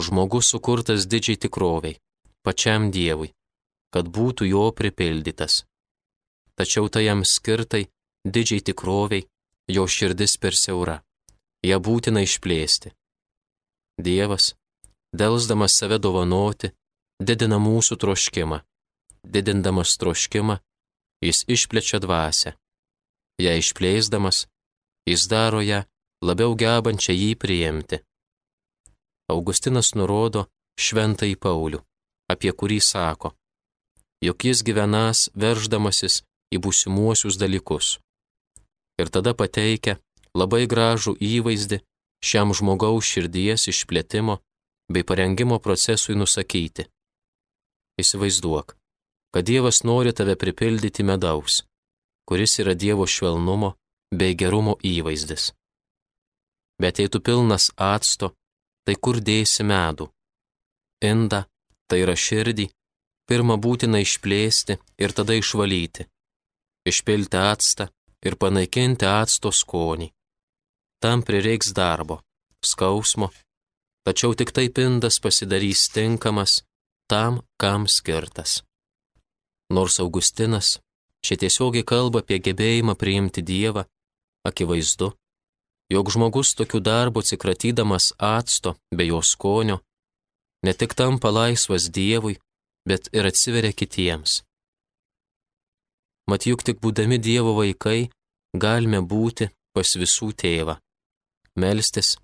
Žmogus 0.00 0.48
sukurtas 0.52 1.04
didžiai 1.12 1.40
tikroviai, 1.44 1.98
pačiam 2.46 2.88
Dievui, 2.94 3.34
kad 3.92 4.08
būtų 4.08 4.48
jo 4.48 4.70
pripildytas. 4.72 5.64
Tačiau 6.56 6.88
tai 6.88 7.04
jam 7.08 7.24
skirtai 7.24 7.88
didžiai 8.24 8.64
tikroviai, 8.64 9.26
jo 9.68 9.84
širdis 9.86 10.38
per 10.40 10.56
siaura. 10.56 11.00
Ja 11.66 11.76
būtina 11.76 12.22
išplėsti. 12.24 12.94
Dievas, 14.00 14.54
delsdamas 15.12 15.76
save 15.78 15.98
dovanoti, 15.98 16.70
didina 17.20 17.58
mūsų 17.58 17.98
troškimą. 18.00 18.60
Didindamas 19.24 19.96
troškimą, 20.00 20.56
jis 21.20 21.44
išplečia 21.48 22.00
dvasę. 22.00 22.54
Ja 23.40 23.52
išplėsdamas, 23.56 24.46
jis 25.08 25.26
daro 25.28 25.60
ją 25.60 25.82
labiau 26.24 26.54
gebančią 26.56 27.12
jį 27.16 27.34
priimti. 27.40 28.00
Augustinas 29.30 29.92
nurodo 29.94 30.46
šventąjį 30.80 31.36
Paulių, 31.36 31.80
apie 32.32 32.52
kurį 32.52 32.80
sako, 32.80 33.34
jog 34.24 34.44
jis 34.44 34.64
gyvenas 34.66 35.28
verždamasis 35.36 36.22
į 36.54 36.60
būsimuosius 36.64 37.38
dalykus. 37.40 37.98
Ir 39.00 39.08
tada 39.08 39.32
pateikia 39.36 39.98
labai 40.36 40.66
gražų 40.68 41.14
įvaizdį 41.16 41.80
šiam 42.24 42.52
žmogaus 42.56 43.08
širdies 43.08 43.68
išplėtimo 43.72 44.40
bei 44.92 45.04
parengimo 45.04 45.58
procesui 45.58 46.16
nusakyti. 46.18 46.86
Įsivaizduok, 48.00 48.74
kad 49.32 49.46
Dievas 49.46 49.82
nori 49.86 50.12
tave 50.12 50.34
pripildyti 50.36 51.06
medaus, 51.06 51.62
kuris 52.26 52.58
yra 52.62 52.74
Dievo 52.74 53.06
švelnumo 53.06 53.74
bei 54.18 54.34
gerumo 54.34 54.74
įvaizdis. 54.82 55.52
Bet 56.80 56.98
jei 56.98 57.08
tu 57.12 57.20
pilnas 57.20 57.70
acto, 57.76 58.32
tai 58.84 58.96
kur 58.96 59.20
dėsi 59.20 59.66
medų? 59.66 60.08
Inda, 61.04 61.44
tai 61.88 62.00
yra 62.04 62.16
širdį, 62.16 62.66
pirmą 63.28 63.56
būtina 63.64 64.00
išplėsti 64.02 64.78
ir 65.02 65.14
tada 65.16 65.36
išvalyti, 65.38 66.08
išpilti 66.90 67.38
actą 67.38 67.90
ir 68.26 68.36
panaikinti 68.40 69.06
acto 69.06 69.52
skonį. 69.52 70.10
Tam 71.00 71.22
prireiks 71.24 71.70
darbo, 71.76 72.20
skausmo, 72.64 73.30
tačiau 74.04 74.34
tik 74.38 74.50
taip 74.56 74.78
indas 74.78 75.20
pasidarys 75.22 75.88
tinkamas 75.94 76.62
tam, 77.10 77.42
kam 77.60 77.86
skirtas. 77.88 78.62
Nors 79.74 80.00
Augustinas 80.00 80.78
čia 81.24 81.36
tiesiogiai 81.40 81.86
kalba 81.86 82.22
apie 82.22 82.38
gebėjimą 82.46 82.94
priimti 83.00 83.42
Dievą, 83.50 83.84
akivaizdu, 84.48 85.10
jog 85.92 86.12
žmogus 86.14 86.54
tokiu 86.58 86.80
darbu 86.80 87.20
atsikratydamas 87.22 88.12
acto 88.18 88.76
bei 88.96 89.10
jo 89.10 89.20
skonio, 89.32 89.80
ne 90.64 90.72
tik 90.72 90.94
tampa 90.98 91.30
laisvas 91.38 91.90
Dievui, 91.96 92.38
bet 92.88 93.10
ir 93.16 93.28
atsiveria 93.30 93.72
kitiems. 93.80 94.40
Mat 96.30 96.46
juk 96.46 96.62
tik 96.66 96.80
būdami 96.82 97.18
Dievo 97.18 97.52
vaikai 97.58 98.08
galime 98.64 99.00
būti 99.12 99.50
pas 99.74 99.96
visų 100.02 100.30
tėvą. 100.42 100.78
Melstis 101.60 102.16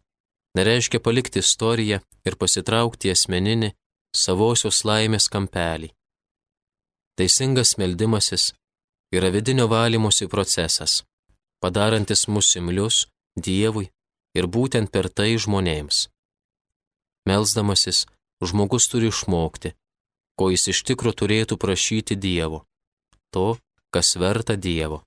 nereiškia 0.57 1.01
palikti 1.05 1.42
istoriją 1.45 2.01
ir 2.29 2.38
pasitraukti 2.40 3.12
asmeninį 3.12 3.73
savosios 4.16 4.83
laimės 4.88 5.29
kampelį. 5.33 5.90
Teisingas 7.16 7.77
meldimasis 7.81 8.53
yra 9.16 9.31
vidinio 9.35 9.66
valymosi 9.73 10.29
procesas, 10.29 11.03
padarantis 11.62 12.27
mus 12.29 12.55
imlius 12.61 13.07
Dievui 13.37 13.90
ir 14.38 14.47
būtent 14.49 14.88
per 14.92 15.09
tai 15.12 15.35
žmonėms. 15.37 16.07
Melsdamasis, 17.29 18.07
žmogus 18.40 18.88
turi 18.88 19.11
išmokti, 19.12 19.75
ko 20.38 20.49
jis 20.53 20.69
iš 20.73 20.83
tikro 20.88 21.12
turėtų 21.12 21.59
prašyti 21.61 22.16
Dievo, 22.16 22.62
to, 23.33 23.59
kas 23.92 24.16
verta 24.21 24.57
Dievo. 24.57 25.03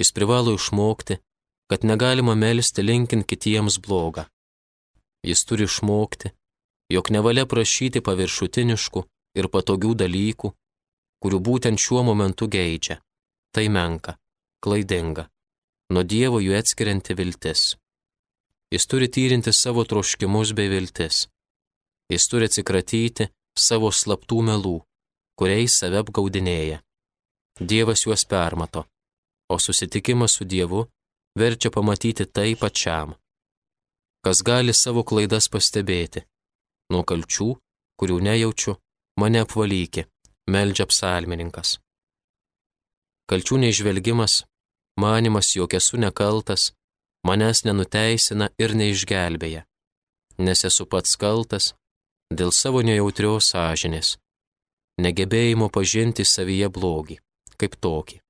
Jis 0.00 0.12
privalo 0.16 0.54
išmokti, 0.56 1.18
kad 1.70 1.84
negalima 1.84 2.34
melsti 2.34 2.82
linkint 2.82 3.26
kitiems 3.26 3.78
blogą. 3.84 4.26
Jis 5.26 5.44
turi 5.46 5.68
išmokti, 5.68 6.32
jog 6.94 7.10
nevalia 7.14 7.46
prašyti 7.46 8.02
paviršutiniškų 8.06 9.04
ir 9.38 9.48
patogių 9.54 9.92
dalykų, 10.02 10.54
kurių 11.22 11.38
būtent 11.48 11.78
šiuo 11.78 12.02
momentu 12.08 12.48
geidžia. 12.50 12.98
Tai 13.54 13.68
menka, 13.68 14.16
klaidinga 14.64 15.28
nuo 15.92 16.02
Dievo 16.08 16.40
jų 16.40 16.56
atskirianti 16.56 17.14
viltis. 17.18 17.74
Jis 18.72 18.88
turi 18.88 19.08
tyrinti 19.12 19.52
savo 19.52 19.84
troškimus 19.84 20.54
bei 20.56 20.70
viltis. 20.72 21.26
Jis 22.12 22.28
turi 22.30 22.48
atsikratyti 22.48 23.28
savo 23.58 23.90
slaptų 23.92 24.40
melų, 24.48 24.78
kuriais 25.36 25.76
save 25.76 26.00
apgaudinėja. 26.00 26.80
Dievas 27.60 28.06
juos 28.06 28.24
permato, 28.24 28.86
o 29.52 29.58
susitikimas 29.60 30.38
su 30.38 30.48
Dievu 30.48 30.86
verčia 31.38 31.70
pamatyti 31.70 32.26
tai 32.26 32.54
pačiam. 32.56 33.14
Kas 34.24 34.42
gali 34.42 34.74
savo 34.74 35.02
klaidas 35.02 35.48
pastebėti? 35.50 36.22
Nuo 36.92 37.02
kalčių, 37.02 37.50
kurių 37.98 38.18
nejaučiu, 38.28 38.76
mane 39.18 39.42
apvalykė, 39.42 40.06
meldžia 40.52 40.86
psalmininkas. 40.90 41.78
Kalčių 43.30 43.58
neižvelgimas 43.64 44.42
manimas, 44.96 45.56
jog 45.56 45.74
esu 45.74 45.96
nekaltas, 45.96 46.72
manęs 47.26 47.64
nenuteisina 47.64 48.50
ir 48.58 48.74
neišgelbėja, 48.76 49.64
nes 50.38 50.64
esu 50.68 50.86
pats 50.86 51.16
kaltas 51.16 51.72
dėl 52.32 52.52
savo 52.52 52.82
nejautrios 52.82 53.52
sąžinės, 53.52 54.16
negebėjimo 55.00 55.68
pažinti 55.72 56.24
savyje 56.24 56.68
blogį, 56.68 57.18
kaip 57.56 57.76
tokį. 57.80 58.20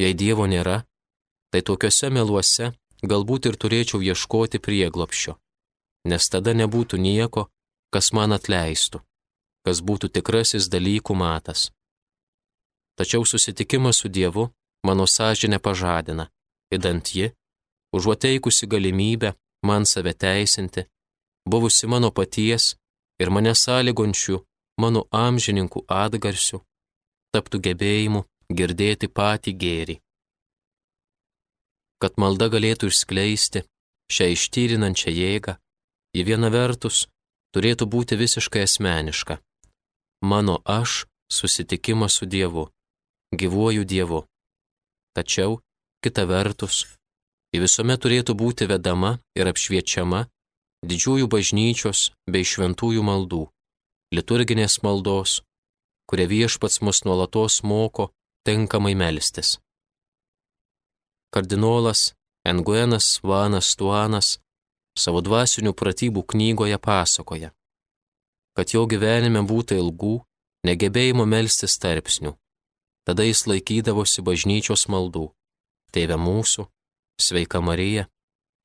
Jei 0.00 0.14
Dievo 0.14 0.46
nėra, 0.48 0.84
tai 1.50 1.62
tokiuose 1.66 2.10
meluose 2.10 2.70
galbūt 3.02 3.50
ir 3.50 3.56
turėčiau 3.62 4.02
ieškoti 4.04 4.60
prieglopščio, 4.62 5.36
nes 6.10 6.28
tada 6.32 6.54
nebūtų 6.54 7.00
nieko, 7.00 7.48
kas 7.94 8.12
man 8.16 8.36
atleistų, 8.36 9.00
kas 9.66 9.82
būtų 9.82 10.10
tikrasis 10.16 10.68
dalykų 10.72 11.16
matas. 11.16 11.70
Tačiau 12.98 13.24
susitikimas 13.24 14.02
su 14.02 14.08
Dievu 14.08 14.50
mano 14.84 15.06
sąžinę 15.06 15.58
pažadina, 15.58 16.28
įdant 16.74 17.14
ji, 17.16 17.32
užuoteikusi 17.96 18.66
galimybę 18.66 19.34
man 19.64 19.86
save 19.86 20.12
teisinti, 20.14 20.84
buvusi 21.48 21.86
mano 21.86 22.10
paties 22.10 22.76
ir 23.20 23.30
mane 23.30 23.54
sąlygončių 23.54 24.36
mano 24.80 25.06
amžininkų 25.12 25.84
atgarsių, 25.88 26.60
taptų 27.34 27.60
gebėjimu 27.66 28.24
girdėti 28.52 29.08
patį 29.08 29.52
gėrį. 29.62 29.96
Kad 32.00 32.16
malda 32.16 32.48
galėtų 32.52 32.88
išskleisti 32.88 33.64
šią 34.10 34.30
ištyrinančią 34.34 35.12
jėgą, 35.12 35.56
į 36.16 36.20
vieną 36.26 36.50
vertus 36.50 37.06
turėtų 37.54 37.86
būti 37.92 38.18
visiškai 38.18 38.64
asmeniška. 38.66 39.38
Mano 40.24 40.60
aš 40.64 41.06
susitikimas 41.32 42.18
su 42.18 42.26
Dievu, 42.26 42.68
gyvuoju 43.32 43.84
Dievu. 43.84 44.24
Tačiau, 45.14 45.60
kita 46.04 46.26
vertus, 46.26 46.86
ji 47.52 47.62
visuomet 47.62 48.02
turėtų 48.02 48.36
būti 48.42 48.68
vedama 48.70 49.18
ir 49.38 49.50
apšviečiama 49.50 50.26
didžiųjų 50.86 51.26
bažnyčios 51.28 52.10
bei 52.30 52.46
šventųjų 52.46 53.02
maldų, 53.04 53.46
liturginės 54.16 54.80
maldos, 54.86 55.40
kurie 56.08 56.26
viešpats 56.30 56.80
mus 56.82 57.04
nuolatos 57.04 57.60
moko 57.62 58.10
tinkamai 58.46 58.94
melstis. 58.94 59.58
Kardinolas 61.30 62.14
Enguenas 62.44 63.20
Vanas 63.22 63.76
Tuanas 63.78 64.38
savo 64.98 65.20
dvasinių 65.22 65.72
pratybų 65.78 66.24
knygoje 66.32 66.78
pasakoja, 66.82 67.52
kad 68.56 68.74
jo 68.74 68.82
gyvenime 68.90 69.42
būtų 69.46 69.78
ilgų, 69.78 70.16
negebėjimo 70.66 71.26
melstis 71.26 71.78
tarpsnių. 71.78 72.34
Tada 73.06 73.24
jis 73.24 73.46
laikydavosi 73.46 74.24
bažnyčios 74.26 74.88
maldų- 74.92 75.30
Tėve 75.94 76.18
mūsų, 76.18 76.66
Sveika 77.20 77.60
Marija, 77.60 78.08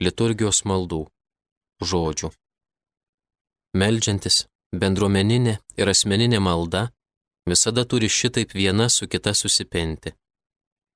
liturgijos 0.02 0.64
maldų, 0.66 1.06
žodžių. 1.82 2.32
Meldžiantis, 3.76 4.46
bendruomeninė 4.72 5.60
ir 5.78 5.90
asmeninė 5.94 6.40
malda 6.40 6.90
visada 7.50 7.86
turi 7.86 8.10
šitaip 8.10 8.54
viena 8.54 8.90
su 8.90 9.08
kita 9.08 9.34
susipinti. 9.34 10.14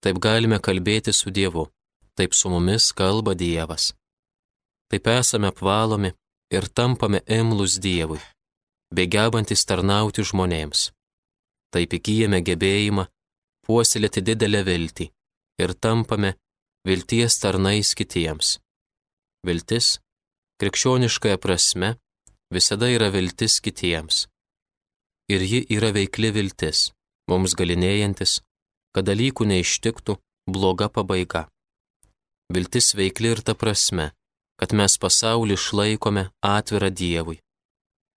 Taip 0.04 0.20
galime 0.24 0.60
kalbėti 0.64 1.12
su 1.14 1.32
Dievu, 1.32 1.66
taip 2.16 2.34
su 2.34 2.50
mumis 2.52 2.92
kalba 2.96 3.36
Dievas. 3.36 3.92
Taip 4.90 5.08
esame 5.12 5.52
apvalomi 5.52 6.14
ir 6.56 6.68
tampame 6.72 7.20
imlus 7.28 7.78
Dievui, 7.84 8.20
begebantis 8.96 9.66
tarnauti 9.68 10.24
žmonėms. 10.24 10.90
Taip 11.74 11.94
įgyjame 12.00 12.40
gebėjimą 12.48 13.06
puoselėti 13.68 14.24
didelę 14.26 14.64
viltį 14.66 15.10
ir 15.62 15.76
tampame 15.84 16.34
vilties 16.88 17.38
tarnais 17.44 17.94
kitiems. 18.00 18.58
Viltis, 19.46 20.00
krikščioniškąją 20.60 21.38
prasme, 21.44 21.94
visada 22.52 22.90
yra 22.90 23.12
viltis 23.14 23.60
kitiems. 23.64 24.26
Ir 25.30 25.44
ji 25.46 25.62
yra 25.76 25.92
veikli 25.94 26.32
viltis, 26.34 26.90
mums 27.30 27.54
galinėjantis, 27.60 28.40
kad 28.96 29.08
dalykų 29.10 29.48
neištiktų 29.52 30.18
bloga 30.50 30.90
pabaiga. 30.90 31.48
Viltis 32.54 32.96
veikli 32.98 33.34
ir 33.36 33.42
ta 33.46 33.54
prasme, 33.54 34.12
kad 34.60 34.74
mes 34.74 34.98
pasaulį 34.98 35.56
išlaikome 35.60 36.30
atvirą 36.42 36.90
Dievui. 36.90 37.38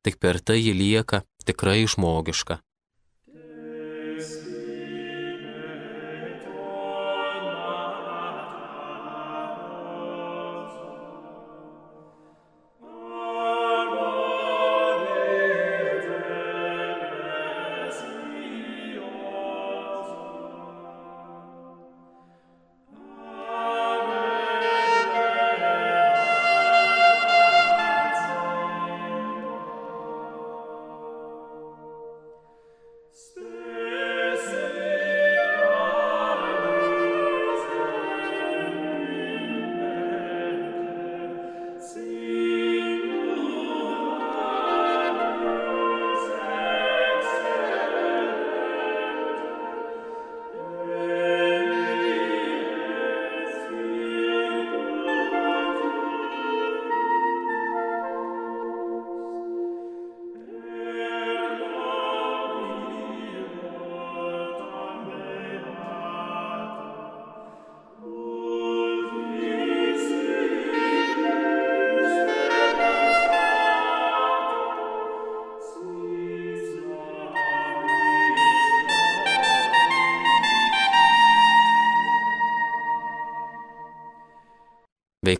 Tik 0.02 0.18
per 0.18 0.40
tai 0.40 0.58
ji 0.58 0.72
lieka 0.74 1.22
tikrai 1.46 1.85
žmogiška. 1.87 2.58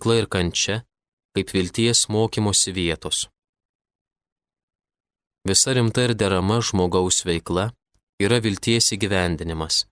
Veikla 0.03 0.19
ir 0.19 0.27
kančia 0.27 0.83
kaip 1.35 1.53
vilties 1.55 2.09
mokymosi 2.09 2.73
vietos. 2.75 3.29
Visa 5.47 5.73
rimta 5.75 6.03
ir 6.05 6.15
derama 6.15 6.61
žmogaus 6.61 7.25
veikla 7.25 7.73
yra 8.21 8.41
vilties 8.43 8.93
įgyvendinimas. 8.95 9.87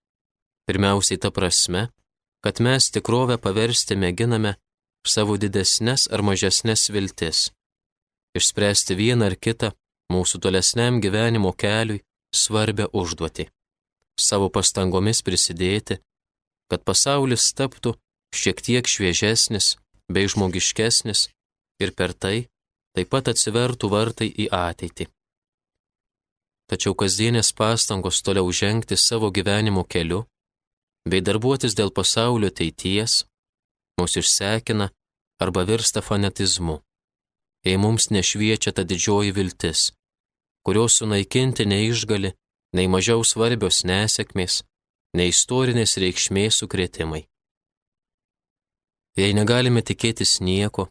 Pirmiausiai 0.66 1.18
ta 1.18 1.30
prasme, 1.30 1.90
kad 2.42 2.60
mes 2.60 2.90
tikrovę 2.90 3.38
paversti 3.38 3.94
mėginame 3.96 4.56
savo 5.06 5.36
didesnės 5.38 6.08
ar 6.12 6.22
mažesnės 6.22 6.90
viltis, 6.90 7.50
išspręsti 8.34 8.94
vieną 8.94 9.30
ar 9.30 9.36
kitą 9.36 9.72
mūsų 10.12 10.42
tolesniam 10.42 11.00
gyvenimo 11.00 11.52
keliui 11.54 12.02
svarbę 12.34 12.90
užduotį, 12.92 13.46
savo 14.18 14.50
pastangomis 14.50 15.22
prisidėti, 15.22 16.00
kad 16.70 16.84
pasaulis 16.84 17.52
taptų 17.54 17.94
šiek 18.34 18.60
tiek 18.62 18.86
šviežesnis 18.86 19.76
bei 20.12 20.26
žmogiškesnis 20.32 21.28
ir 21.82 21.94
per 21.98 22.12
tai 22.22 22.48
taip 22.94 23.10
pat 23.12 23.30
atsivertų 23.32 23.90
vartai 23.94 24.28
į 24.42 24.50
ateitį. 24.50 25.06
Tačiau 26.70 26.94
kasdienės 26.94 27.50
pastangos 27.58 28.20
toliau 28.26 28.50
žengti 28.60 28.96
savo 28.98 29.30
gyvenimo 29.34 29.82
keliu 29.92 30.24
bei 31.10 31.22
darbuotis 31.26 31.74
dėl 31.78 31.90
pasaulio 31.94 32.50
ateities 32.52 33.24
mus 33.98 34.16
išsekina 34.20 34.90
arba 35.42 35.64
virsta 35.70 36.00
fanatizmu, 36.08 36.76
jei 37.66 37.76
mums 37.84 38.10
nešviečia 38.14 38.72
ta 38.76 38.82
didžioji 38.90 39.32
viltis, 39.36 39.90
kurios 40.64 41.00
sunaikinti 41.00 41.66
neišgali 41.72 42.30
nei 42.76 42.86
mažiau 42.94 43.24
svarbios 43.26 43.82
nesėkmės, 43.90 44.62
nei 45.16 45.32
istorinės 45.34 45.96
reikšmės 46.02 46.62
sukretimai 46.62 47.24
jei 49.18 49.34
negalime 49.34 49.82
tikėtis 49.82 50.38
nieko, 50.40 50.88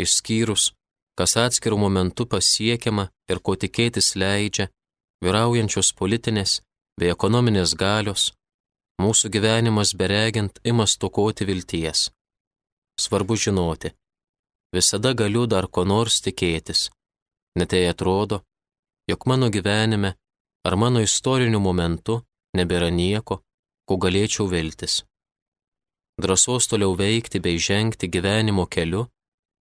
išskyrus, 0.00 0.72
kas 1.18 1.36
atskirų 1.36 1.78
momentų 1.84 2.28
pasiekiama 2.34 3.08
ir 3.30 3.40
ko 3.44 3.56
tikėtis 3.56 4.14
leidžia, 4.16 4.68
vyraujančios 5.24 5.92
politinės 5.98 6.60
bei 6.98 7.10
ekonominės 7.14 7.74
galios, 7.78 8.32
mūsų 9.02 9.30
gyvenimas 9.34 9.94
beregint 9.98 10.60
ima 10.64 10.86
stokoti 10.86 11.46
vilties. 11.48 12.08
Svarbu 12.98 13.36
žinoti, 13.36 13.92
visada 14.74 15.12
galiu 15.14 15.46
dar 15.46 15.68
ko 15.68 15.84
nors 15.84 16.20
tikėtis, 16.24 16.88
net 17.58 17.74
jei 17.74 17.90
atrodo, 17.90 18.42
jog 19.10 19.26
mano 19.30 19.50
gyvenime 19.54 20.14
ar 20.66 20.76
mano 20.76 21.02
istoriniu 21.02 21.60
momentu 21.62 22.22
nebėra 22.58 22.90
nieko, 22.90 23.42
ko 23.86 23.96
galėčiau 24.02 24.48
viltis 24.50 25.02
drąsos 26.22 26.68
toliau 26.70 26.96
veikti 26.98 27.40
bei 27.40 27.58
žengti 27.58 28.08
gyvenimo 28.14 28.66
keliu, 28.66 29.06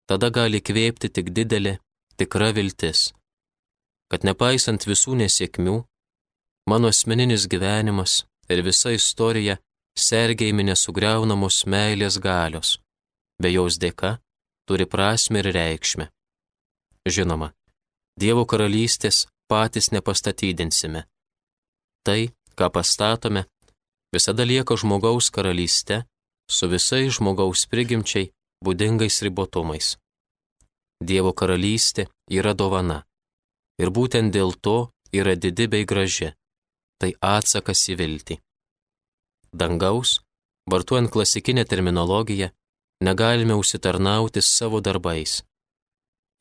tada 0.09 0.29
gali 0.29 0.61
kvėpti 0.61 1.11
tik 1.13 1.31
didelė, 1.35 1.77
tikra 2.17 2.49
viltis, 2.57 3.11
kad 4.11 4.23
nepaisant 4.23 4.87
visų 4.89 5.17
nesėkmių, 5.21 5.77
mano 6.69 6.91
asmeninis 6.93 7.47
gyvenimas 7.51 8.23
ir 8.49 8.63
visa 8.65 8.93
istorija 8.95 9.57
sergėjimi 9.97 10.67
nesugriaunamos 10.69 11.65
meilės 11.65 12.17
galios, 12.21 12.77
be 13.41 13.51
jos 13.53 13.77
dėka 13.81 14.17
turi 14.67 14.85
prasme 14.85 15.43
ir 15.43 15.53
reikšmę. 15.55 16.09
Žinoma, 17.07 17.53
Dievo 18.17 18.47
karalystės 18.49 19.27
patys 19.45 19.91
nepastatydinsime. 19.93 21.03
Tai, 22.01 22.21
ką 22.57 22.69
pastatome, 22.73 23.43
visada 24.15 24.41
lieka 24.41 24.73
žmogaus 24.73 25.29
karalyste 25.29 26.01
su 26.49 26.67
visais 26.71 27.13
žmogaus 27.17 27.65
prigimčiai 27.71 28.31
būdingais 28.63 29.21
ribotumais. 29.25 29.95
Dievo 31.03 31.33
karalystė 31.33 32.07
yra 32.31 32.53
dovana. 32.57 33.03
Ir 33.77 33.91
būtent 33.93 34.33
dėl 34.33 34.55
to 34.65 34.89
yra 35.13 35.35
didi 35.35 35.67
bei 35.67 35.85
graži. 35.85 36.33
Tai 36.97 37.11
atsakas 37.21 37.83
į 37.93 37.97
viltį. 37.99 38.39
Dangaus, 39.53 40.21
vartuojant 40.71 41.11
klasikinę 41.13 41.65
terminologiją, 41.65 42.49
negalime 43.05 43.53
užsitarnauti 43.53 44.41
savo 44.41 44.81
darbais. 44.81 45.43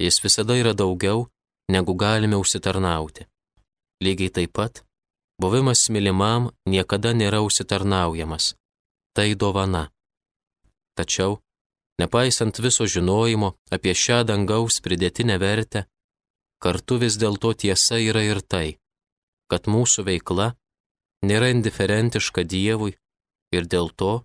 Jis 0.00 0.20
visada 0.24 0.56
yra 0.56 0.72
daugiau, 0.72 1.28
negu 1.68 1.94
galime 1.94 2.36
užsitarnauti. 2.40 3.26
Lygiai 4.04 4.32
taip 4.32 4.52
pat, 4.56 4.84
buvimas 5.40 5.88
mylimam 5.92 6.50
niekada 6.68 7.12
nėra 7.12 7.42
užsitarnaujamas. 7.44 8.54
Tai 9.16 9.28
dovana. 9.34 9.90
Tačiau, 10.96 11.38
nepaisant 12.00 12.56
viso 12.64 12.86
žinojimo 12.88 13.52
apie 13.76 13.92
šią 13.92 14.22
dangaus 14.28 14.80
pridėtinę 14.84 15.36
vertę, 15.42 15.84
kartu 16.62 16.98
vis 17.02 17.18
dėlto 17.20 17.52
tiesa 17.62 18.00
yra 18.00 18.22
ir 18.24 18.40
tai, 18.40 18.78
kad 19.50 19.68
mūsų 19.68 20.06
veikla 20.08 20.54
nėra 21.28 21.52
indiferentiška 21.52 22.44
Dievui 22.48 22.96
ir 23.56 23.68
dėl 23.68 23.92
to 23.92 24.24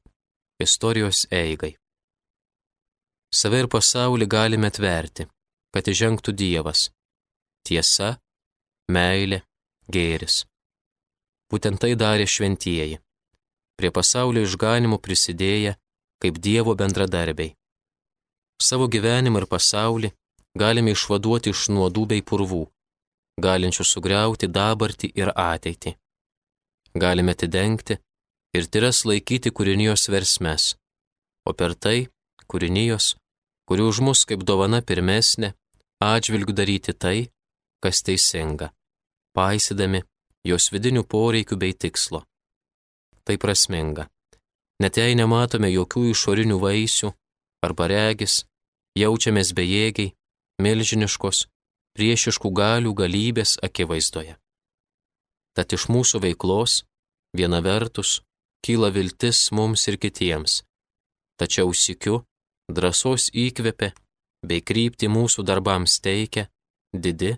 istorijos 0.63 1.25
eigai. 1.31 1.75
Save 3.31 3.61
ir 3.63 3.67
pasaulį 3.71 4.27
galime 4.27 4.71
tverti, 4.71 5.27
kad 5.71 5.87
įžengtų 5.87 6.33
Dievas. 6.35 6.89
Tiesa, 7.67 8.17
meilė, 8.91 9.43
gėris. 9.87 10.43
Būtent 11.51 11.79
tai 11.83 11.93
darė 11.99 12.25
šventieji. 12.27 12.99
Prie 13.79 13.91
pasaulio 13.91 14.43
išganimų 14.47 14.99
prisidėję 15.03 15.75
kaip 16.21 16.37
Dievo 16.45 16.75
bendradarbiai. 16.77 17.55
Savo 18.61 18.87
gyvenimą 18.93 19.41
ir 19.41 19.47
pasaulį 19.49 20.11
galime 20.61 20.93
išvaduoti 20.93 21.53
iš 21.53 21.69
nuodų 21.73 22.05
bei 22.11 22.21
purvų, 22.21 22.63
galinčių 23.41 23.85
sugriauti 23.87 24.49
dabartį 24.59 25.11
ir 25.17 25.31
ateitį. 25.33 25.95
Galime 26.93 27.33
atidengti 27.35 27.97
ir 28.57 28.67
tyras 28.67 29.05
laikyti 29.07 29.49
kūrinijos 29.55 30.09
versmes, 30.11 30.75
o 31.47 31.53
per 31.57 31.73
tai 31.73 32.11
kūrinijos, 32.51 33.15
kuri 33.67 33.87
už 33.87 34.03
mus 34.05 34.25
kaip 34.27 34.43
dovana 34.43 34.81
pirmesnė, 34.83 35.53
atžvilgiu 36.03 36.53
daryti 36.53 36.93
tai, 36.93 37.31
kas 37.81 38.03
teisinga, 38.05 38.71
paisydami 39.37 40.03
jos 40.45 40.69
vidinių 40.73 41.05
poreikių 41.07 41.57
bei 41.57 41.73
tikslo. 41.73 42.25
Tai 43.23 43.37
prasminga. 43.37 44.09
Net 44.81 44.97
jei 44.97 45.13
nematome 45.17 45.69
jokių 45.69 46.07
išorinių 46.11 46.57
vaisių 46.61 47.11
arba 47.65 47.87
regis, 47.91 48.41
jaučiamės 48.97 49.53
bejėgiai, 49.57 50.13
milžiniškos, 50.61 51.45
priešiškų 51.97 52.49
galių 52.61 52.93
galybės 52.97 53.57
akivaizdoje. 53.67 54.37
Tad 55.55 55.75
iš 55.75 55.87
mūsų 55.91 56.23
veiklos, 56.25 56.81
viena 57.37 57.59
vertus, 57.61 58.21
kyla 58.65 58.89
viltis 58.95 59.51
mums 59.51 59.85
ir 59.91 59.99
kitiems, 60.01 60.61
tačiau 61.37 61.73
sikiu, 61.75 62.23
drąsos 62.71 63.29
įkvepia 63.45 63.91
bei 64.47 64.63
krypti 64.65 65.11
mūsų 65.11 65.45
darbams 65.45 65.99
teikia 66.01 66.47
didi, 66.93 67.35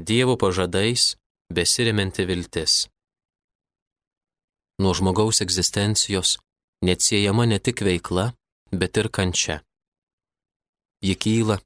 Dievo 0.00 0.36
pažadais 0.40 1.16
besiriminti 1.52 2.24
viltis. 2.24 2.86
Nuo 4.80 4.94
žmogaus 4.96 5.42
egzistencijos 5.44 6.38
neatsiejama 6.84 7.46
ne 7.46 7.58
tik 7.58 7.82
veikla, 7.86 8.32
bet 8.72 8.96
ir 8.96 9.08
kančia. 9.08 9.60
Ji 11.04 11.14
kyla 11.22 11.56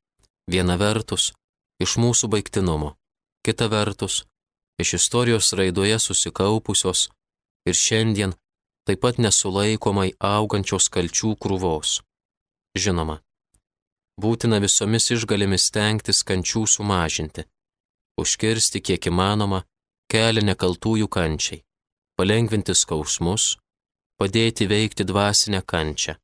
viena 0.51 0.77
vertus 0.79 1.33
iš 1.83 1.97
mūsų 2.03 2.31
baigtinumo, 2.35 2.95
kita 3.45 3.69
vertus 3.71 4.23
iš 4.83 4.95
istorijos 4.99 5.53
raidoje 5.59 5.99
susikaupusios 5.99 7.09
ir 7.69 7.75
šiandien 7.75 8.35
taip 8.87 9.01
pat 9.05 9.19
nesulaikomai 9.19 10.11
augančios 10.21 10.91
kalčių 10.95 11.35
krūvos. 11.43 12.01
Žinoma, 12.77 13.21
būtina 14.21 14.61
visomis 14.63 15.11
išgalimis 15.15 15.69
stengtis 15.71 16.23
kančių 16.29 16.65
sumažinti, 16.75 17.47
užkirsti 18.21 18.83
kiek 18.83 19.09
įmanoma 19.11 19.63
kelią 20.11 20.45
nekaltųjų 20.51 21.09
kančiai, 21.09 21.63
palengvinti 22.19 22.75
skausmus, 22.77 23.57
padėti 24.21 24.69
veikti 24.71 25.05
dvasinę 25.05 25.63
kančią. 25.67 26.15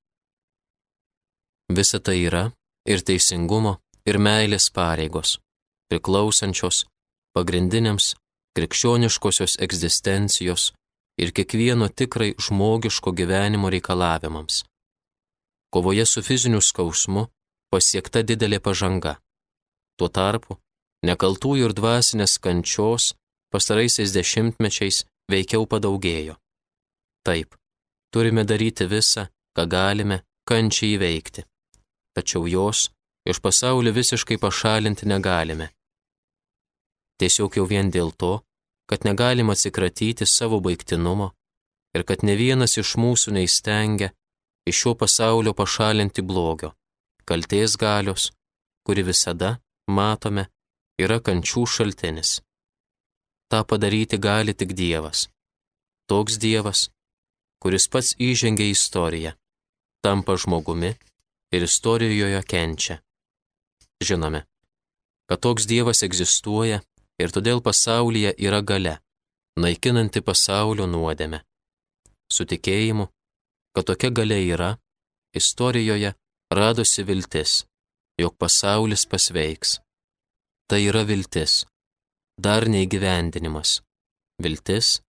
Visa 1.76 2.00
tai 2.00 2.18
yra 2.26 2.44
ir 2.86 3.02
teisingumo, 3.06 3.78
ir 4.08 4.18
meilės 4.18 4.70
pareigos, 4.74 5.38
priklausančios 5.90 6.84
pagrindiniams 7.36 8.14
krikščioniškosios 8.56 9.58
egzistencijos 9.66 10.72
ir 11.22 11.32
kiekvieno 11.36 11.88
tikrai 11.88 12.32
žmogiško 12.38 13.12
gyvenimo 13.12 13.70
reikalavimams. 13.70 14.64
Kovoje 15.70 16.06
su 16.06 16.22
fiziniu 16.22 16.60
skausmu 16.60 17.28
pasiekta 17.70 18.24
didelė 18.26 18.58
pažanga. 18.58 19.20
Tuo 19.98 20.08
tarpu 20.08 20.58
nekaltųjų 21.06 21.70
ir 21.70 21.76
dvasinės 21.76 22.38
kančios 22.42 23.14
pastaraisiais 23.54 24.14
dešimtmečiais 24.16 25.04
veikiau 25.30 25.66
padaugėjo. 25.70 26.36
Taip, 27.26 27.54
turime 28.12 28.44
daryti 28.44 28.86
visą, 28.92 29.26
ką 29.56 29.66
galime, 29.74 30.22
kančiai 30.48 30.96
įveikti. 30.96 31.44
Tačiau 32.16 32.46
jos 32.50 32.88
iš 33.30 33.38
pasaulio 33.44 33.92
visiškai 33.94 34.38
pašalinti 34.44 35.08
negalime. 35.12 35.70
Tiesiog 37.20 37.58
jau 37.58 37.66
vien 37.72 37.90
dėl 37.96 38.10
to, 38.20 38.32
kad 38.88 39.04
negalim 39.08 39.52
atsikratyti 39.54 40.26
savo 40.26 40.58
baigtinumo 40.64 41.30
ir 41.94 42.06
kad 42.08 42.24
ne 42.26 42.34
vienas 42.42 42.78
iš 42.82 42.96
mūsų 43.02 43.36
neįstengia 43.36 44.10
iš 44.70 44.82
šio 44.82 44.94
pasaulio 45.02 45.52
pašalinti 45.60 46.22
blogio, 46.22 46.74
kalties 47.28 47.76
galios, 47.76 48.30
kuri 48.86 49.04
visada, 49.06 49.58
matome, 49.98 50.48
yra 51.02 51.18
kančių 51.26 51.66
šaltinis 51.74 52.40
tą 53.50 53.64
padaryti 53.70 54.16
gali 54.18 54.54
tik 54.54 54.70
Dievas. 54.80 55.26
Toks 56.08 56.38
Dievas, 56.38 56.80
kuris 57.60 57.86
pats 57.92 58.14
įžengia 58.16 58.66
į 58.70 58.74
istoriją, 58.74 59.32
tampa 60.04 60.36
žmogumi 60.40 60.94
ir 61.52 61.66
istorijoje 61.66 62.40
kenčia. 62.48 63.00
Žinome, 64.00 64.46
kad 65.28 65.42
toks 65.44 65.68
Dievas 65.68 66.00
egzistuoja 66.06 66.80
ir 67.20 67.32
todėl 67.34 67.60
pasaulyje 67.60 68.32
yra 68.40 68.62
gale, 68.64 68.96
naikinanti 69.60 70.22
pasaulio 70.24 70.86
nuodėmę. 70.88 71.42
Su 72.32 72.46
tikėjimu, 72.48 73.10
kad 73.76 73.86
tokia 73.90 74.10
gale 74.14 74.38
yra, 74.46 74.70
istorijoje 75.36 76.14
radosi 76.54 77.04
viltis, 77.04 77.64
jog 78.18 78.36
pasaulis 78.40 79.04
pasveiks. 79.10 79.78
Tai 80.70 80.80
yra 80.86 81.02
viltis, 81.04 81.64
dar 82.38 82.68
neįgyvendinimas. 82.70 83.80
Viltis, 84.40 85.00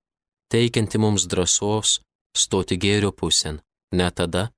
teikianti 0.52 1.00
mums 1.00 1.28
drąsos 1.32 2.02
stoti 2.38 2.78
gėrio 2.78 3.12
pusėn, 3.12 3.62
net 3.92 4.18
tada, 4.20 4.50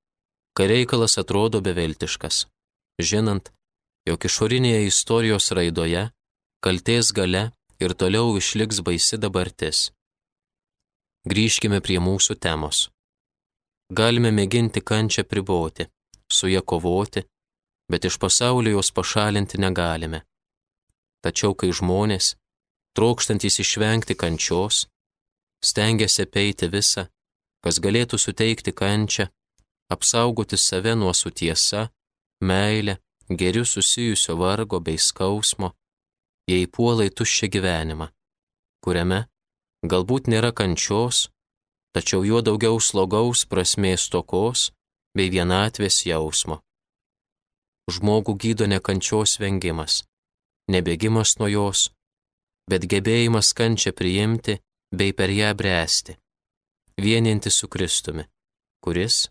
kai 0.58 0.68
reikalas 0.70 1.18
atrodo 1.18 1.62
beviltiškas, 1.66 2.46
žinant, 3.02 3.50
jog 4.08 4.26
išorinėje 4.30 4.86
istorijos 4.90 5.52
raidoje 5.58 6.10
kalties 6.64 7.12
gale 7.12 7.52
ir 7.84 7.92
toliau 8.00 8.38
išliks 8.40 8.80
baisi 8.88 9.20
dabartis. 9.20 9.92
Grįžkime 11.28 11.80
prie 11.84 12.00
mūsų 12.04 12.36
temos. 12.46 12.90
Galime 13.92 14.32
mėginti 14.32 14.82
kančią 14.84 15.24
priboti, 15.28 15.88
su 16.32 16.48
ją 16.52 16.62
kovoti, 16.72 17.24
bet 17.92 18.08
iš 18.10 18.18
pasaulio 18.20 18.78
jos 18.78 18.92
pašalinti 18.96 19.60
negalime. 19.60 20.24
Tačiau 21.24 21.56
kai 21.56 21.72
žmonės, 21.72 22.34
trokštantys 22.96 23.60
išvengti 23.64 24.16
kančios, 24.20 24.88
stengiasi 25.64 26.26
apeiti 26.28 26.68
visą, 26.72 27.08
kas 27.64 27.80
galėtų 27.80 28.20
suteikti 28.20 28.74
kančią, 28.76 29.30
apsaugoti 29.94 30.58
save 30.60 30.96
nuo 31.00 31.14
su 31.16 31.32
tiesa, 31.32 31.88
meilė, 32.44 32.98
geriu 33.30 33.66
susijusio 33.66 34.36
vargo 34.38 34.80
bei 34.80 34.98
skausmo, 34.98 35.72
jei 36.50 36.68
puolai 36.68 37.10
tuščia 37.10 37.48
gyvenimą, 37.54 38.10
kuriame 38.84 39.24
galbūt 39.84 40.28
nėra 40.32 40.52
kančios, 40.56 41.30
tačiau 41.96 42.24
juo 42.28 42.42
daugiau 42.42 42.80
slogaus 42.80 43.46
prasmės 43.48 44.10
tokos 44.12 44.72
bei 45.16 45.30
vienatvės 45.32 46.04
jausmo. 46.08 46.60
Žmogų 47.92 48.38
gydo 48.40 48.68
ne 48.68 48.80
kančios 48.80 49.38
vengimas, 49.40 50.04
nebėgimas 50.72 51.36
nuo 51.40 51.50
jos, 51.52 51.90
bet 52.72 52.88
gebėjimas 52.88 53.52
kančią 53.56 53.92
priimti 53.92 54.60
bei 54.92 55.12
per 55.12 55.32
ją 55.36 55.52
bręsti, 55.60 56.16
vieninti 56.98 57.50
su 57.50 57.68
Kristumi, 57.68 58.26
kuris 58.84 59.28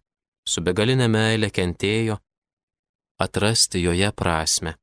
su 0.49 0.63
begalinė 0.65 1.09
meilė 1.09 1.51
kentėjo, 1.55 2.19
atrasti 3.23 3.83
joje 3.83 4.11
prasme. 4.13 4.75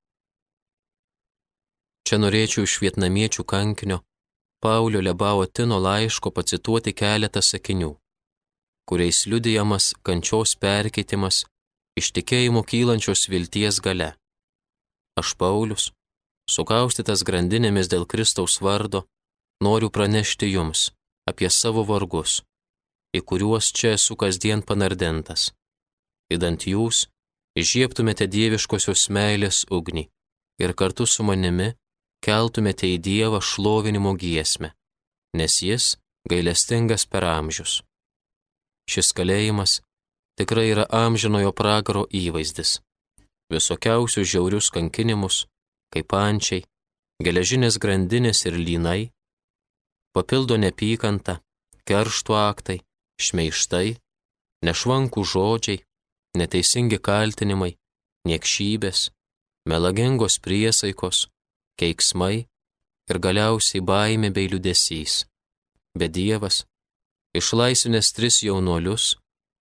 Čia 2.08 2.18
norėčiau 2.22 2.66
iš 2.66 2.80
vietnamiečių 2.82 3.44
kankinio 3.44 4.00
Paulio 4.64 5.02
Lebao 5.02 5.46
Tino 5.46 5.78
laiško 5.80 6.32
pacituoti 6.36 6.94
keletą 6.94 7.42
sakinių, 7.46 7.92
kuriais 8.90 9.26
liudijamas 9.30 9.94
kančios 10.04 10.56
perkeitimas 10.56 11.44
iš 12.00 12.12
tikėjimo 12.16 12.64
kylančios 12.64 13.28
vilties 13.32 13.80
gale. 13.86 14.14
Aš 15.20 15.36
Paulius, 15.40 15.92
sukaustytas 16.50 17.24
grandinėmis 17.28 17.92
dėl 17.92 18.08
Kristaus 18.08 18.60
vardo, 18.64 19.04
noriu 19.64 19.92
pranešti 19.92 20.50
jums 20.54 20.90
apie 21.30 21.50
savo 21.54 21.84
vargus, 21.86 22.40
į 23.16 23.22
kuriuos 23.26 23.72
čia 23.74 23.96
esu 23.98 24.16
kasdien 24.20 24.62
panardintas. 24.62 25.50
Įdant 26.30 26.66
jūs, 26.70 27.08
žieptumėte 27.58 28.28
dieviškosios 28.30 29.10
meilės 29.10 29.66
ugnį 29.70 30.06
ir 30.62 30.74
kartu 30.78 31.08
su 31.10 31.26
manimi 31.26 31.74
keltumėte 32.26 32.88
į 32.88 32.98
Dievą 33.02 33.40
šlovinimo 33.42 34.14
giesmę, 34.20 34.74
nes 35.34 35.62
Jis 35.64 35.96
gailestingas 36.30 37.06
per 37.10 37.26
amžius. 37.26 37.80
Šis 38.90 39.14
kalėjimas 39.18 39.80
tikrai 40.40 40.70
yra 40.74 40.86
amžinojo 40.90 41.54
pragaro 41.56 42.06
įvaizdis. 42.10 42.80
Visokiausius 43.50 44.30
žiaurius 44.30 44.70
kankinimus, 44.74 45.48
kaip 45.94 46.14
ančiai, 46.14 46.66
geležinės 47.24 47.80
grandinės 47.82 48.46
ir 48.46 48.58
lynai, 48.58 49.10
papildo 50.14 50.58
nepykanta, 50.62 51.40
keršto 51.90 52.38
aktai, 52.38 52.78
šmeištai, 53.20 53.98
nešvankų 54.66 55.24
žodžiai, 55.34 55.84
neteisingi 56.40 57.00
kaltinimai, 57.04 57.76
niekšybės, 58.28 59.10
melagingos 59.70 60.40
priesaikos, 60.44 61.28
keiksmai 61.80 62.46
ir 63.10 63.22
galiausiai 63.26 63.82
baimė 63.82 64.32
bei 64.36 64.50
liudesys. 64.52 65.24
Bet 65.98 66.14
Dievas, 66.16 66.64
išlaisvinęs 67.36 68.14
tris 68.16 68.42
jaunuolius, 68.46 69.16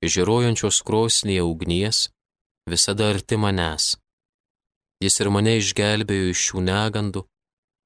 žiūrojančios 0.04 0.82
krosnėje 0.86 1.46
ugnies, 1.46 2.08
visada 2.68 3.10
arti 3.14 3.38
manęs. 3.40 3.96
Jis 5.02 5.20
ir 5.22 5.30
mane 5.34 5.56
išgelbėjo 5.58 6.30
iš 6.34 6.44
šių 6.48 6.62
negandų, 6.68 7.24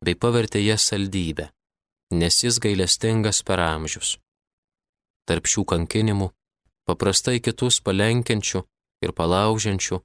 bei 0.04 0.18
pavertė 0.18 0.62
jas 0.64 0.88
saldybę, 0.90 1.50
nes 2.18 2.42
jis 2.44 2.58
gailestingas 2.64 3.42
per 3.46 3.62
amžius. 3.62 4.16
Tarp 5.28 5.46
šių 5.46 5.64
kankinimų, 5.72 6.28
paprastai 6.88 7.38
kitus 7.40 7.80
palenkiančių 7.86 8.62
ir 9.06 9.12
palaužiančių, 9.18 9.98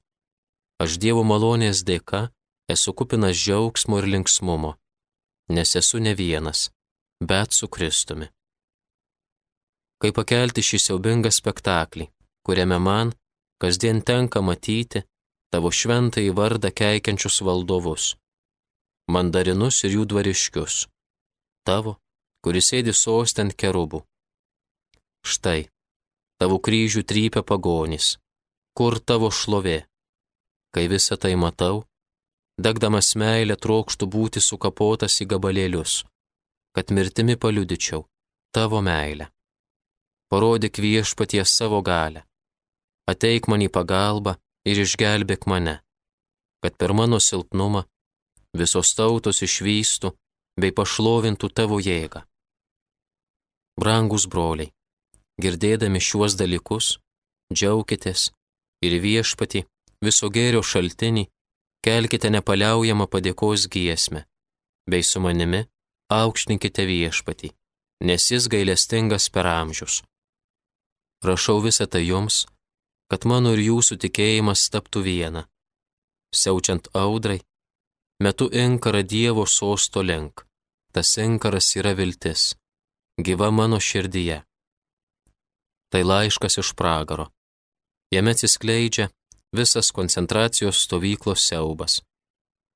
aš 0.82 0.98
Dievo 1.02 1.24
malonės 1.26 1.82
dėka 1.86 2.28
esu 2.70 2.94
kupinas 2.94 3.36
džiaugsmo 3.36 3.98
ir 4.02 4.08
linksmumo, 4.14 4.74
nes 5.50 5.74
esu 5.80 5.98
ne 5.98 6.14
vienas, 6.14 6.68
bet 7.20 7.52
su 7.52 7.68
Kristumi. 7.68 8.28
Kaip 9.98 10.14
pakelti 10.14 10.62
šį 10.62 10.78
siaubingą 10.84 11.30
spektaklį, 11.34 12.06
kuriame 12.46 12.78
man 12.78 13.10
kasdien 13.58 13.98
tenka 14.06 14.42
matyti 14.44 15.02
tavo 15.50 15.72
šventąjį 15.74 16.34
vardą 16.38 16.70
keikiančius 16.80 17.40
valdovus, 17.46 18.12
mandarinus 19.10 19.82
ir 19.88 19.96
jų 19.96 20.04
dvariškius, 20.12 20.84
tavo, 21.66 21.96
kuris 22.44 22.70
sėdi 22.70 22.94
sostent 22.94 23.56
kerubų. 23.58 24.04
Štai, 25.28 25.68
tavo 26.40 26.56
kryžių 26.64 27.02
trypia 27.04 27.42
pagonys, 27.44 28.16
kur 28.76 28.96
tavo 29.00 29.28
šlovė. 29.28 29.82
Kai 30.72 30.84
visą 30.88 31.18
tai 31.20 31.34
matau, 31.36 31.82
degdamas 32.64 33.12
meilę 33.20 33.56
trokštų 33.64 34.08
būti 34.14 34.40
sukapotas 34.44 35.18
į 35.22 35.28
gabalėlius, 35.32 36.04
kad 36.72 36.94
mirtimi 36.96 37.36
paliudyčiau 37.36 38.06
tavo 38.56 38.80
meilę. 38.80 39.28
Parodyk 40.32 40.80
viešpaties 40.84 41.52
savo 41.58 41.82
galę. 41.82 42.24
Ateik 43.08 43.48
man 43.48 43.64
į 43.64 43.68
pagalbą 43.72 44.36
ir 44.68 44.80
išgelbėk 44.84 45.46
mane, 45.48 45.78
kad 46.62 46.76
per 46.80 46.92
mano 46.92 47.20
silpnumą 47.20 47.84
visos 48.56 48.92
tautos 48.96 49.40
išvystų 49.44 50.12
bei 50.60 50.72
pašlovintų 50.72 51.52
tavo 51.52 51.78
jėgą. 51.80 52.24
Brangus 53.78 54.26
broliai, 54.26 54.72
girdėdami 55.42 56.00
šiuos 56.02 56.36
dalykus, 56.40 56.98
džiaukitės 57.54 58.30
ir 58.84 58.98
viešpati 59.02 59.64
viso 60.04 60.30
gėrio 60.30 60.62
šaltinį 60.62 61.26
kelkite 61.84 62.30
nepaliaujamą 62.34 63.06
padėkos 63.12 63.68
giesmę, 63.72 64.24
bei 64.90 65.02
su 65.02 65.22
manimi 65.24 65.64
aukštinkite 66.12 66.84
viešpatį, 66.88 67.52
nes 68.08 68.30
jis 68.32 68.48
gailestingas 68.52 69.28
per 69.34 69.46
amžius. 69.46 70.02
Rašau 71.24 71.58
visą 71.64 71.86
tai 71.90 72.04
jums, 72.06 72.46
kad 73.10 73.26
mano 73.26 73.54
ir 73.56 73.62
jūsų 73.70 73.98
tikėjimas 74.04 74.68
taptų 74.72 75.02
viena. 75.06 75.46
Siaučiant 76.34 76.90
audrai, 76.94 77.40
metu 78.22 78.48
inkarą 78.52 79.02
Dievo 79.02 79.46
sosto 79.46 80.02
link. 80.02 80.44
Tas 80.92 81.16
inkaras 81.20 81.76
yra 81.76 81.92
viltis, 81.94 82.54
gyva 83.20 83.50
mano 83.52 83.78
širdyje. 83.80 84.42
Tai 85.92 86.02
laiškas 86.04 86.58
iš 86.62 86.74
pragaro. 86.76 87.28
Jame 88.12 88.32
atsiskleidžia 88.36 89.08
visas 89.52 89.90
koncentracijos 89.90 90.82
stovyklos 90.84 91.44
siaubas. 91.48 92.00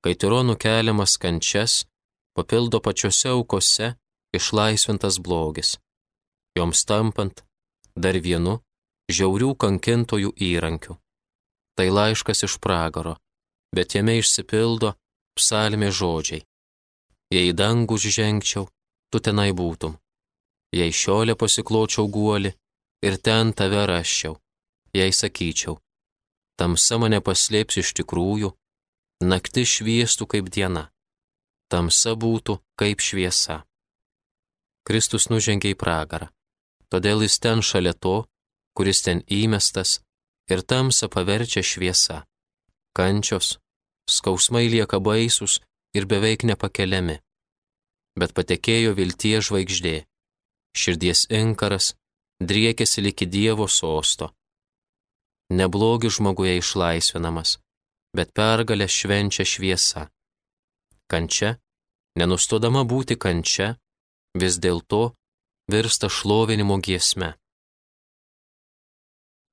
Kai 0.03 0.15
tironų 0.17 0.57
keliamas 0.57 1.19
kančias, 1.21 1.85
papildo 2.37 2.81
pačiose 2.81 3.29
aukose 3.37 3.95
išlaisvintas 4.33 5.19
blogis. 5.21 5.77
Joms 6.57 6.85
tampant 6.89 7.45
dar 7.97 8.17
vienu 8.17 8.59
žiaurių 9.13 9.53
kankintojų 9.61 10.33
įrankiu. 10.49 10.97
Tai 11.77 11.89
laiškas 11.89 12.45
iš 12.49 12.59
pragaro, 12.61 13.17
bet 13.73 13.95
jame 13.97 14.19
išsipildo 14.21 14.95
psalmė 15.37 15.93
žodžiai. 15.93 16.45
Jei 17.33 17.49
į 17.49 17.57
dangų 17.57 17.97
žengčiau, 17.97 18.67
tu 19.11 19.21
tenai 19.21 19.53
būtum. 19.57 19.97
Jei 20.73 20.93
šiolė 20.93 21.37
pasikločiau 21.37 22.09
guoli 22.09 22.53
ir 23.03 23.19
ten 23.19 23.53
tave 23.53 23.87
raščiau. 23.91 24.39
Jei 24.93 25.13
sakyčiau, 25.13 25.79
tamsa 26.61 26.99
mane 27.01 27.23
paslėps 27.25 27.79
iš 27.81 27.95
tikrųjų, 27.97 28.51
nakti 29.25 29.65
šviestų 29.65 30.27
kaip 30.35 30.51
diena, 30.53 30.91
tamsa 31.73 32.13
būtų 32.13 32.59
kaip 32.77 33.01
šviesa. 33.01 33.63
Kristus 34.85 35.31
nužengė 35.33 35.73
į 35.73 35.79
pragarą, 35.81 36.29
todėl 36.93 37.25
jis 37.25 37.39
ten 37.41 37.65
šalia 37.65 37.95
to, 37.97 38.27
kuris 38.77 39.01
ten 39.07 39.25
įmestas 39.33 40.03
ir 40.53 40.61
tamsa 40.61 41.09
paverčia 41.09 41.63
šviesa. 41.65 42.27
Kančios, 42.93 43.57
skausmai 44.05 44.67
lieka 44.69 45.01
baisus 45.01 45.61
ir 45.97 46.05
beveik 46.05 46.45
nepakeliami. 46.45 47.17
Bet 48.21 48.35
patekėjo 48.37 48.93
viltie 48.99 49.39
žvaigždė, 49.41 50.03
širdies 50.77 51.25
inkaras 51.33 51.95
driekėsi 52.47 53.05
liki 53.05 53.27
Dievo 53.27 53.69
sosto 53.69 54.33
neblogis 55.53 56.17
žmoguje 56.17 56.57
išlaisvinamas, 56.59 57.59
bet 58.17 58.33
pergalę 58.33 58.89
švenčia 58.89 59.45
šviesa. 59.45 60.09
Kančia, 61.11 61.57
nenustodama 62.17 62.85
būti 62.89 63.19
kančia, 63.21 63.77
vis 64.39 64.57
dėlto 64.65 65.13
virsta 65.73 66.09
šlovinimo 66.09 66.79
giesme. 66.81 67.35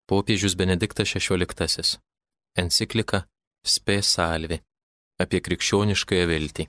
Popiežius 0.09 0.55
Benediktas 0.57 1.11
XVI. 1.13 1.99
Enciklika 2.57 3.27
Spė 3.61 3.99
Salvi 4.01 4.57
apie 5.19 5.39
krikščioniškąją 5.43 6.25
viltį. 6.31 6.65